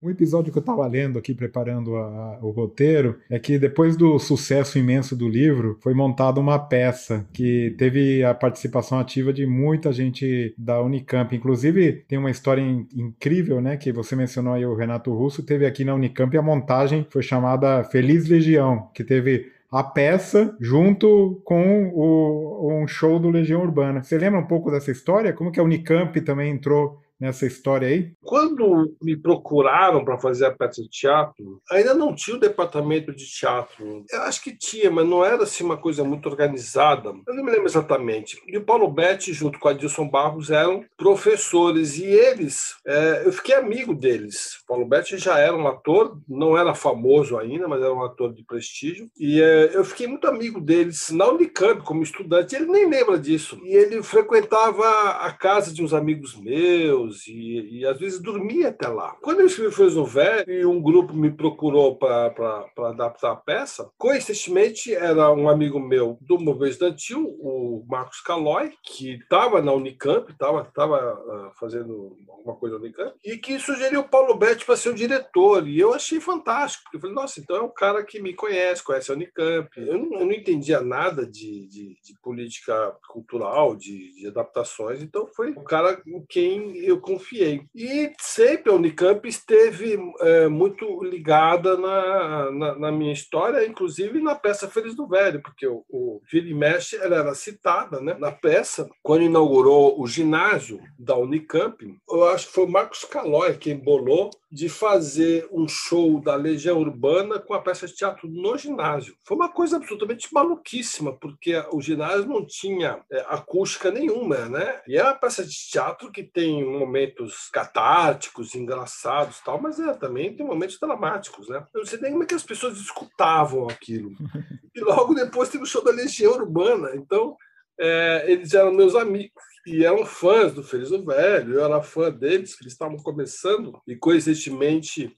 Um 0.03 0.11
episódio 0.11 0.51
que 0.51 0.59
eu 0.59 0.63
estava 0.63 0.85
lendo 0.89 1.17
aqui, 1.17 1.33
preparando 1.33 1.95
a, 1.95 2.41
o 2.43 2.51
roteiro, 2.51 3.21
é 3.31 3.39
que 3.39 3.57
depois 3.57 3.97
do 3.97 4.19
sucesso 4.19 4.77
imenso 4.77 5.15
do 5.15 5.29
livro, 5.29 5.79
foi 5.81 5.95
montada 5.95 6.41
uma 6.41 6.59
peça 6.59 7.25
que 7.33 7.73
teve 7.79 8.25
a 8.25 8.35
participação 8.35 8.99
ativa 8.99 9.33
de 9.33 9.47
muita 9.47 9.93
gente 9.93 10.53
da 10.59 10.83
Unicamp. 10.83 11.37
Inclusive, 11.37 12.05
tem 12.09 12.19
uma 12.19 12.33
história 12.33 12.61
in, 12.61 12.85
incrível, 12.93 13.61
né? 13.61 13.77
Que 13.77 13.93
você 13.93 14.17
mencionou 14.17 14.55
aí 14.55 14.67
o 14.67 14.75
Renato 14.75 15.15
Russo, 15.15 15.45
teve 15.45 15.65
aqui 15.65 15.85
na 15.85 15.95
Unicamp 15.95 16.37
a 16.37 16.43
montagem 16.43 17.07
foi 17.09 17.23
chamada 17.23 17.85
Feliz 17.85 18.29
Legião, 18.29 18.89
que 18.93 19.05
teve 19.05 19.53
a 19.71 19.85
peça 19.85 20.57
junto 20.61 21.41
com 21.45 21.93
o, 21.95 22.83
um 22.83 22.89
show 22.89 23.21
do 23.21 23.31
Legião 23.31 23.63
Urbana. 23.63 24.03
Você 24.03 24.19
lembra 24.19 24.41
um 24.41 24.47
pouco 24.47 24.69
dessa 24.69 24.91
história? 24.91 25.33
Como 25.33 25.53
que 25.53 25.61
a 25.61 25.63
Unicamp 25.63 26.21
também 26.23 26.51
entrou 26.51 27.01
nessa 27.23 27.47
história 27.47 27.87
aí? 27.87 28.13
Quando 28.21 28.97
me 29.01 29.17
procuraram 29.17 30.05
para 30.05 30.19
fazer 30.19 30.47
a 30.47 30.51
peça 30.51 30.83
de 30.83 30.89
teatro, 30.89 31.63
ainda 31.71 31.95
não 31.95 32.13
tinha 32.13 32.37
o 32.37 32.41
departamento 32.41 33.15
de 33.15 33.25
teatro. 33.25 34.05
Eu 34.11 34.23
acho 34.23 34.43
que 34.43 34.59
tinha, 34.59 34.91
mas 34.91 35.07
não 35.07 35.25
era 35.25 35.45
assim 35.45 35.63
uma 35.63 35.77
coisa 35.77 36.03
muito 36.03 36.29
organizada. 36.29 37.11
Eu 37.29 37.35
não 37.35 37.45
me 37.45 37.53
lembro 37.53 37.67
exatamente. 37.67 38.43
E 38.49 38.59
o 38.59 38.65
Paulo 38.65 38.89
Betti, 38.89 39.33
junto 39.33 39.61
com 39.61 39.69
a 39.69 39.73
Dilson 39.73 40.09
Barros, 40.09 40.51
eram 40.51 40.85
professores 40.97 41.97
e 41.97 42.05
eles, 42.05 42.75
é, 42.85 43.23
eu 43.25 43.33
fiquei 43.33 43.55
amigo 43.55 43.95
deles. 43.95 44.57
O 44.65 44.67
Paulo 44.67 44.85
Betti 44.85 45.17
já 45.17 45.39
era 45.39 45.57
um 45.57 45.69
ator, 45.69 46.19
não 46.29 46.59
era 46.59 46.75
famoso 46.75 47.39
ainda, 47.39 47.69
mas 47.69 47.81
era 47.81 47.95
um 47.95 48.03
ator 48.03 48.35
de 48.35 48.45
prestígio. 48.45 49.09
E 49.17 49.41
é, 49.41 49.77
eu 49.77 49.85
fiquei 49.85 50.09
muito 50.09 50.27
amigo 50.27 50.61
deles 50.61 51.11
na 51.11 51.29
Unicamp 51.29 51.85
como 51.85 52.03
estudante. 52.03 52.57
Ele 52.57 52.67
nem 52.67 52.91
lembra 52.91 53.17
disso. 53.17 53.61
E 53.63 53.77
ele 53.77 54.03
frequentava 54.03 54.83
a 55.21 55.31
casa 55.31 55.73
de 55.73 55.85
uns 55.85 55.95
amigos 55.95 56.35
meus 56.35 57.12
e, 57.27 57.79
e 57.79 57.87
às 57.87 57.99
vezes 57.99 58.21
dormia 58.21 58.69
até 58.69 58.89
lá. 58.89 59.17
Quando 59.23 59.41
eu 59.41 59.47
escrevi 59.47 59.95
no 59.95 60.05
Velho 60.05 60.53
e 60.53 60.67
um 60.67 60.81
grupo 60.81 61.15
me 61.15 61.31
procurou 61.31 61.97
para 61.97 62.67
adaptar 62.89 63.33
a 63.33 63.37
peça, 63.37 63.91
coincidentemente 63.99 64.95
era 64.95 65.33
um 65.33 65.49
amigo 65.49 65.79
meu 65.81 66.19
do 66.21 66.39
movimento 66.39 66.73
estudantil, 66.73 67.25
o 67.41 67.85
Marcos 67.89 68.21
Calói, 68.21 68.73
que 68.83 69.15
estava 69.15 69.61
na 69.61 69.73
Unicamp, 69.73 70.31
estava 70.31 70.65
tava, 70.65 71.15
uh, 71.15 71.59
fazendo 71.59 72.17
alguma 72.29 72.57
coisa 72.57 72.77
na 72.77 72.83
Unicamp, 72.83 73.15
e 73.25 73.37
que 73.37 73.59
sugeriu 73.59 74.01
o 74.01 74.09
Paulo 74.09 74.35
Betti 74.35 74.65
para 74.65 74.77
ser 74.77 74.91
o 74.91 74.95
diretor. 74.95 75.67
E 75.67 75.79
eu 75.79 75.95
achei 75.95 76.21
fantástico, 76.21 76.85
porque 76.85 76.97
eu 76.97 77.01
falei, 77.01 77.15
nossa, 77.15 77.41
então 77.41 77.57
é 77.57 77.63
um 77.63 77.73
cara 77.73 78.05
que 78.05 78.21
me 78.21 78.35
conhece, 78.35 78.83
conhece 78.83 79.11
a 79.11 79.15
Unicamp. 79.15 79.69
Eu 79.77 79.99
não, 79.99 80.21
eu 80.21 80.27
não 80.27 80.33
entendia 80.33 80.81
nada 80.81 81.27
de, 81.27 81.67
de, 81.67 81.97
de 82.03 82.21
política 82.23 82.97
cultural, 83.09 83.77
de, 83.77 84.13
de 84.15 84.27
adaptações, 84.27 85.03
então 85.03 85.29
foi 85.35 85.51
um 85.51 85.65
cara 85.65 85.97
com 85.97 86.25
quem 86.27 86.77
eu 86.79 86.92
eu 86.93 87.01
confiei. 87.01 87.65
E 87.75 88.13
sempre 88.21 88.71
a 88.71 88.75
Unicamp 88.75 89.27
esteve 89.29 89.99
é, 90.21 90.49
muito 90.49 91.03
ligada 91.03 91.77
na, 91.77 92.51
na, 92.51 92.79
na, 92.79 92.93
minha 92.93 93.13
história, 93.13 93.67
inclusive 93.67 94.21
na 94.21 94.35
peça 94.35 94.69
Feliz 94.69 94.95
do 94.95 95.07
Velho, 95.07 95.43
porque 95.43 95.67
o, 95.67 95.85
o 95.89 96.21
Vira 96.31 96.49
e 96.49 96.55
Mexe 96.55 96.97
ela 96.97 97.17
era 97.17 97.35
citada 97.35 98.01
né, 98.01 98.15
na 98.19 98.31
peça, 98.31 98.89
quando 99.03 99.23
inaugurou 99.23 100.01
o 100.01 100.07
ginásio 100.07 100.81
da 100.99 101.17
Unicamp, 101.17 101.85
eu 102.09 102.29
acho 102.29 102.47
que 102.47 102.53
foi 102.53 102.65
o 102.65 102.71
Marcos 102.71 103.05
Calói 103.05 103.57
quem 103.57 103.77
bolou 103.77 104.31
de 104.53 104.69
fazer 104.69 105.49
um 105.51 105.67
show 105.67 106.21
da 106.21 106.35
Legião 106.35 106.79
Urbana 106.79 107.39
com 107.39 107.55
a 107.55 107.63
peça 107.63 107.87
de 107.87 107.95
teatro 107.95 108.29
no 108.29 108.59
ginásio. 108.59 109.17
Foi 109.25 109.35
uma 109.35 109.51
coisa 109.51 109.79
absolutamente 109.79 110.29
maluquíssima, 110.31 111.17
porque 111.19 111.57
o 111.73 111.81
ginásio 111.81 112.27
não 112.27 112.45
tinha 112.45 113.03
é, 113.11 113.21
acústica 113.31 113.91
nenhuma, 113.91 114.51
né? 114.51 114.83
E 114.87 114.99
é 114.99 115.03
uma 115.03 115.15
peça 115.15 115.43
de 115.43 115.55
teatro 115.71 116.13
que 116.13 116.23
tem 116.23 116.63
momentos 116.63 117.49
catárticos, 117.51 118.55
engraçados 118.55 119.41
tal, 119.41 119.59
mas 119.59 119.81
é, 119.81 119.95
também 119.95 120.37
tem 120.37 120.45
momentos 120.45 120.79
dramáticos, 120.79 121.49
né? 121.49 121.65
Eu 121.73 121.81
não 121.81 121.87
sei 121.87 121.99
nem 122.01 122.13
como 122.13 122.25
é 122.25 122.27
que 122.27 122.35
as 122.35 122.45
pessoas 122.45 122.77
escutavam 122.77 123.67
aquilo. 123.69 124.11
E 124.75 124.81
logo 124.81 125.13
depois 125.13 125.51
teve 125.51 125.65
o 125.65 125.67
show 125.67 125.85
da 125.85 125.91
Legião 125.91 126.33
Urbana, 126.33 126.93
então 126.95 127.37
é, 127.79 128.25
eles 128.27 128.55
eram 128.55 128.73
meus 128.73 128.95
amigos 128.95 129.52
e 129.67 129.85
eram 129.85 130.05
fãs 130.05 130.53
do 130.53 130.63
Feliz 130.63 130.91
o 130.91 131.05
Velho, 131.05 131.55
eu 131.55 131.65
era 131.65 131.83
fã 131.83 132.11
deles, 132.11 132.55
que 132.55 132.65
eles 132.65 132.73
estavam 132.73 132.97
começando, 132.97 133.81
e 133.87 133.97
coincidentemente 133.97 135.17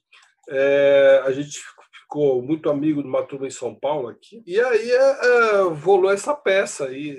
é, 0.48 1.22
a 1.24 1.32
gente 1.32 1.58
ficou 2.02 2.42
muito 2.42 2.68
amigo 2.68 3.02
de 3.02 3.08
uma 3.08 3.22
turma 3.22 3.46
em 3.46 3.50
São 3.50 3.74
Paulo 3.74 4.08
aqui, 4.08 4.42
e 4.46 4.60
aí 4.60 4.90
é, 4.90 4.96
é, 4.96 5.62
rolou 5.62 6.10
essa 6.10 6.34
peça 6.34 6.86
aí, 6.86 7.18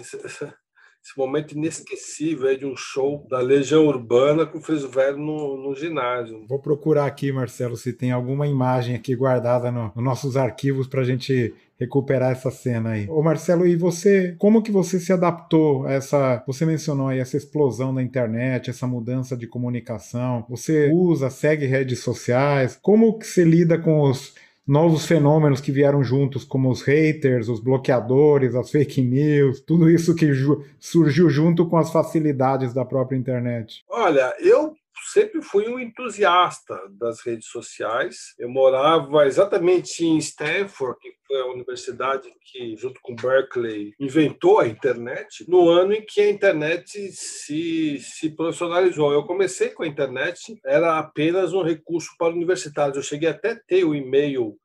esse 1.05 1.15
momento 1.17 1.51
inesquecível 1.51 2.50
aí 2.50 2.58
de 2.58 2.65
um 2.65 2.75
show 2.75 3.27
da 3.29 3.39
Legião 3.39 3.86
Urbana 3.86 4.44
com 4.44 4.58
o 4.58 4.62
Friso 4.62 4.89
Velho 4.89 5.17
no, 5.17 5.55
no, 5.55 5.75
ginásio. 5.75 6.46
Vou 6.48 6.60
procurar 6.60 7.05
aqui, 7.05 7.32
Marcelo, 7.32 7.77
se 7.77 7.94
tem 7.94 8.12
alguma 8.12 8.48
imagem 8.48 8.96
aqui 8.96 9.15
guardada 9.15 9.72
nos 9.72 9.94
no 9.96 10.01
nossos 10.01 10.36
arquivos 10.36 10.88
para 10.88 11.01
a 11.01 11.03
gente 11.03 11.53
recuperar 11.79 12.32
essa 12.32 12.50
cena 12.51 12.91
aí. 12.91 13.08
Ô 13.10 13.22
Marcelo, 13.22 13.67
e 13.67 13.75
você, 13.75 14.36
como 14.38 14.62
que 14.62 14.72
você 14.72 15.00
se 15.00 15.12
adaptou 15.12 15.86
a 15.86 15.94
essa, 15.94 16.44
você 16.48 16.65
mencionou 16.65 17.10
aí 17.10 17.20
essa 17.20 17.38
explosão 17.38 17.94
da 17.94 18.01
internet, 18.01 18.70
essa 18.70 18.88
mudança 18.88 19.36
de 19.36 19.48
comunicação, 19.48 20.46
você 20.50 20.91
usa, 20.94 21.29
segue 21.29 21.65
redes 21.65 22.00
sociais, 22.00 22.77
como 22.82 23.17
que 23.17 23.27
você 23.27 23.44
lida 23.44 23.77
com 23.77 24.01
os 24.01 24.34
novos 24.67 25.05
fenômenos 25.05 25.62
que 25.62 25.72
vieram 25.72 26.03
juntos, 26.03 26.44
como 26.44 26.70
os 26.70 26.82
haters, 26.82 27.48
os 27.48 27.60
bloqueadores, 27.60 28.55
as 28.55 28.72
fake 28.72 29.01
news, 29.01 29.62
tudo 29.62 29.89
isso 29.89 30.15
que 30.15 30.34
ju 30.34 30.63
surgiu 30.79 31.29
junto 31.29 31.67
com 31.67 31.77
as 31.77 31.91
facilidades 31.91 32.74
da 32.74 32.84
própria 32.84 33.17
internet? 33.17 33.84
Olha, 33.89 34.34
eu 34.39 34.74
sempre 35.13 35.41
fui 35.41 35.67
um 35.67 35.79
entusiasta 35.79 36.79
das 37.00 37.22
redes 37.22 37.48
sociais. 37.48 38.34
Eu 38.39 38.50
morava 38.50 39.25
exatamente 39.27 40.03
em 40.03 40.17
Stanford, 40.17 40.98
que 41.00 41.14
foi 41.27 41.41
a 41.41 41.48
universidade 41.48 42.29
que, 42.41 42.75
junto 42.75 43.00
com 43.01 43.15
Berkeley, 43.15 43.94
inventou 44.00 44.60
a 44.60 44.67
internet, 44.67 45.46
no 45.48 45.70
ano 45.70 45.94
em 45.94 46.01
que 46.01 46.22
a 46.22 46.29
internet 46.29 47.12
se, 47.12 48.00
se 48.00 48.29
profissionalizou. 48.29 49.12
Eu 49.12 49.24
comecei 49.24 49.70
com 49.70 49.84
a 49.84 49.88
internet, 49.88 50.60
era 50.65 50.98
apenas 50.98 51.53
um 51.53 51.63
recurso 51.63 52.10
para 52.17 52.34
universitários. 52.34 52.98
Eu 52.98 53.03
cheguei 53.03 53.29
até 53.29 53.55
ter 53.55 53.84
o 53.84 53.96
e-mail 53.96 54.58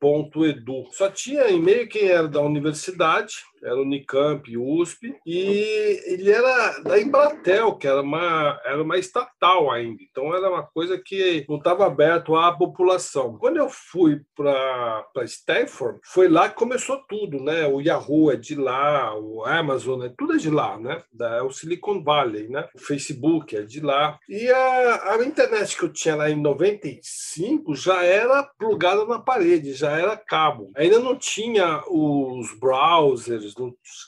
unicamp.edu. 0.00 0.86
Só 0.92 1.10
tinha 1.10 1.48
e-mail 1.48 1.88
quem 1.88 2.08
era 2.08 2.28
da 2.28 2.40
universidade, 2.40 3.34
era 3.62 3.76
Unicamp, 3.76 4.56
USP, 4.56 5.14
e 5.26 6.00
ele 6.06 6.30
era 6.30 6.78
da 6.80 7.00
Embratel, 7.00 7.74
que 7.76 7.86
era 7.86 8.00
uma, 8.00 8.60
era 8.64 8.82
uma 8.82 8.98
estatal 8.98 9.70
ainda. 9.70 9.98
Então 10.10 10.34
era 10.34 10.48
uma 10.48 10.62
coisa 10.62 10.98
que 10.98 11.44
não 11.48 11.56
estava 11.56 11.86
aberto 11.86 12.36
à 12.36 12.52
população. 12.52 13.36
Quando 13.38 13.56
eu 13.56 13.68
fui 13.68 14.20
para 14.34 15.04
Stanford, 15.24 15.98
foi 16.04 16.28
lá 16.28 16.48
que 16.48 16.56
começou 16.56 16.98
tudo, 17.08 17.42
né? 17.42 17.66
O 17.66 17.80
Yahoo 17.80 18.30
é 18.30 18.36
de 18.36 18.54
lá, 18.54 19.14
o 19.18 19.44
Amazon 19.44 20.02
é 20.02 20.12
tudo 20.16 20.34
é 20.34 20.36
de 20.36 20.50
lá, 20.50 20.78
né? 20.78 21.02
Da, 21.12 21.36
é 21.36 21.42
o 21.42 21.50
Silicon 21.50 22.02
Valley, 22.02 22.48
né? 22.48 22.68
O 22.74 22.78
Facebook 22.78 23.56
é 23.56 23.62
de 23.62 23.80
lá. 23.80 24.18
E 24.28 24.48
a, 24.50 25.14
a 25.14 25.24
internet 25.24 25.76
que 25.76 25.84
eu 25.84 25.92
tinha 25.92 26.14
lá 26.14 26.30
em 26.30 26.40
95 26.40 27.74
já 27.74 28.02
era 28.02 28.42
plugada 28.58 29.04
na 29.04 29.18
parede, 29.18 29.72
já 29.72 29.87
era 29.90 30.16
cabo. 30.16 30.70
Ainda 30.76 30.98
não 30.98 31.16
tinha 31.16 31.82
os 31.88 32.58
browsers, 32.58 33.54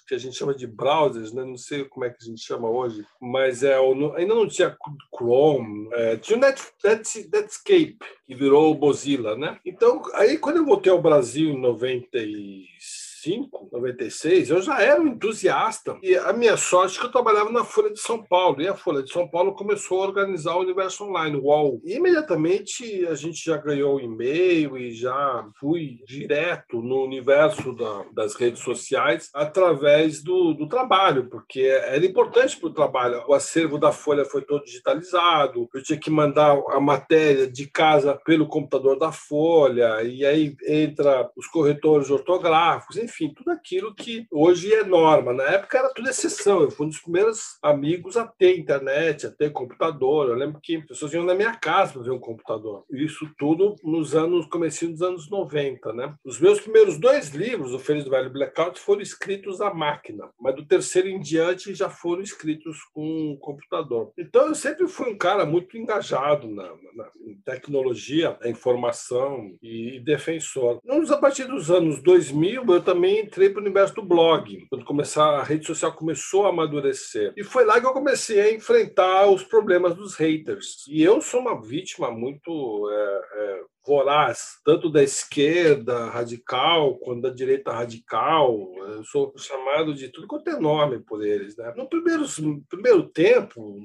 que 0.06 0.14
a 0.14 0.18
gente 0.18 0.36
chama 0.36 0.54
de 0.54 0.66
browsers, 0.66 1.32
né? 1.32 1.44
Não 1.44 1.56
sei 1.56 1.84
como 1.84 2.04
é 2.04 2.10
que 2.10 2.16
a 2.20 2.26
gente 2.26 2.42
chama 2.42 2.68
hoje, 2.68 3.04
mas 3.20 3.62
é 3.62 3.76
ainda 4.16 4.34
não 4.34 4.48
tinha 4.48 4.76
Chrome, 5.16 5.88
é, 5.92 6.16
tinha 6.16 6.36
o 6.36 6.40
Net, 6.40 6.62
Net, 6.84 7.28
Netscape, 7.32 7.98
que 8.26 8.34
virou 8.34 8.72
o 8.72 8.78
Mozilla, 8.78 9.36
né? 9.36 9.58
Então, 9.64 10.02
aí 10.14 10.38
quando 10.38 10.56
eu 10.56 10.64
voltei 10.64 10.92
ao 10.92 11.00
Brasil 11.00 11.50
em 11.50 11.60
96, 11.60 12.99
95, 13.20 13.68
96, 13.72 14.50
eu 14.50 14.62
já 14.62 14.80
era 14.80 15.00
um 15.00 15.08
entusiasta. 15.08 15.98
E 16.02 16.16
a 16.16 16.32
minha 16.32 16.56
sorte 16.56 16.96
é 16.96 17.00
que 17.00 17.06
eu 17.06 17.12
trabalhava 17.12 17.50
na 17.50 17.64
Folha 17.64 17.90
de 17.90 18.00
São 18.00 18.22
Paulo. 18.22 18.60
E 18.62 18.68
a 18.68 18.74
Folha 18.74 19.02
de 19.02 19.12
São 19.12 19.28
Paulo 19.28 19.54
começou 19.54 20.02
a 20.02 20.06
organizar 20.06 20.56
o 20.56 20.60
Universo 20.60 21.04
Online, 21.04 21.36
o 21.36 21.44
UOL. 21.44 21.80
E 21.84 21.94
imediatamente 21.94 23.06
a 23.06 23.14
gente 23.14 23.44
já 23.44 23.56
ganhou 23.58 23.96
o 23.96 24.00
e-mail 24.00 24.78
e 24.78 24.92
já 24.92 25.46
fui 25.58 25.98
direto 26.06 26.80
no 26.80 27.04
universo 27.04 27.74
da, 27.74 28.04
das 28.12 28.34
redes 28.34 28.62
sociais 28.62 29.28
através 29.34 30.22
do, 30.22 30.54
do 30.54 30.66
trabalho, 30.66 31.28
porque 31.28 31.60
era 31.60 32.04
importante 32.04 32.56
para 32.56 32.68
o 32.68 32.74
trabalho. 32.74 33.24
O 33.28 33.34
acervo 33.34 33.78
da 33.78 33.92
Folha 33.92 34.24
foi 34.24 34.42
todo 34.42 34.64
digitalizado, 34.64 35.68
eu 35.74 35.82
tinha 35.82 35.98
que 35.98 36.10
mandar 36.10 36.58
a 36.70 36.80
matéria 36.80 37.50
de 37.50 37.66
casa 37.66 38.18
pelo 38.24 38.46
computador 38.46 38.98
da 38.98 39.12
Folha, 39.12 40.02
e 40.02 40.24
aí 40.24 40.56
entra 40.66 41.28
os 41.36 41.46
corretores 41.46 42.10
ortográficos, 42.10 42.96
enfim 42.96 43.09
enfim, 43.10 43.34
tudo 43.34 43.50
aquilo 43.50 43.94
que 43.94 44.26
hoje 44.30 44.72
é 44.72 44.84
norma. 44.84 45.32
Na 45.32 45.44
época 45.44 45.78
era 45.78 45.92
tudo 45.92 46.08
exceção. 46.08 46.62
Eu 46.62 46.70
fui 46.70 46.86
um 46.86 46.88
dos 46.88 47.00
primeiros 47.00 47.58
amigos 47.60 48.16
a 48.16 48.26
ter 48.26 48.56
internet, 48.56 49.26
a 49.26 49.30
ter 49.30 49.50
computador. 49.50 50.28
Eu 50.28 50.36
lembro 50.36 50.60
que 50.62 50.80
pessoas 50.86 51.12
iam 51.12 51.24
na 51.24 51.34
minha 51.34 51.54
casa 51.56 51.92
para 51.92 52.02
ver 52.02 52.12
um 52.12 52.18
computador. 52.18 52.84
Isso 52.90 53.28
tudo 53.36 53.74
nos 53.82 54.14
anos, 54.14 54.46
comecinho 54.46 54.92
dos 54.92 55.02
anos 55.02 55.28
90, 55.28 55.92
né? 55.92 56.14
Os 56.24 56.40
meus 56.40 56.60
primeiros 56.60 56.98
dois 56.98 57.30
livros, 57.30 57.74
O 57.74 57.78
Feliz 57.78 58.04
do 58.04 58.10
Velho 58.10 58.30
Blackout, 58.30 58.78
foram 58.78 59.00
escritos 59.00 59.60
à 59.60 59.74
máquina, 59.74 60.30
mas 60.40 60.54
do 60.54 60.64
terceiro 60.64 61.08
em 61.08 61.20
diante 61.20 61.74
já 61.74 61.90
foram 61.90 62.22
escritos 62.22 62.78
com 62.94 63.36
computador. 63.40 64.12
Então 64.16 64.46
eu 64.46 64.54
sempre 64.54 64.86
fui 64.86 65.10
um 65.10 65.18
cara 65.18 65.44
muito 65.44 65.76
engajado 65.76 66.48
na, 66.48 66.70
na 66.94 67.10
tecnologia, 67.44 68.36
na 68.40 68.48
informação 68.48 69.52
e, 69.62 69.96
e 69.96 70.00
defensor. 70.00 70.78
Nos, 70.84 71.10
a 71.10 71.16
partir 71.16 71.44
dos 71.44 71.70
anos 71.70 72.00
2000, 72.02 72.64
eu 72.68 72.82
também 72.82 72.99
também 73.00 73.20
entrei 73.20 73.48
para 73.48 73.60
o 73.60 73.62
universo 73.62 73.94
do 73.94 74.02
blog, 74.02 74.66
quando 74.68 74.84
começar, 74.84 75.38
a 75.38 75.42
rede 75.42 75.66
social 75.66 75.90
começou 75.94 76.44
a 76.44 76.50
amadurecer. 76.50 77.32
E 77.34 77.42
foi 77.42 77.64
lá 77.64 77.80
que 77.80 77.86
eu 77.86 77.94
comecei 77.94 78.38
a 78.38 78.52
enfrentar 78.52 79.26
os 79.30 79.42
problemas 79.42 79.94
dos 79.94 80.14
haters. 80.16 80.84
E 80.86 81.02
eu 81.02 81.22
sou 81.22 81.40
uma 81.40 81.58
vítima 81.62 82.10
muito 82.10 82.90
é, 82.92 83.20
é, 83.34 83.60
voraz, 83.86 84.60
tanto 84.64 84.90
da 84.90 85.02
esquerda 85.02 86.10
radical 86.10 86.98
quanto 86.98 87.22
da 87.22 87.30
direita 87.30 87.72
radical. 87.72 88.58
Eu 88.76 89.04
sou 89.04 89.32
chamado 89.36 89.94
de 89.94 90.08
tudo 90.08 90.26
quanto 90.26 90.48
é 90.48 90.58
nome 90.58 91.00
por 91.00 91.24
eles. 91.24 91.56
Né? 91.56 91.72
No, 91.76 91.88
primeiro, 91.88 92.24
no 92.40 92.62
primeiro 92.68 93.08
tempo, 93.08 93.78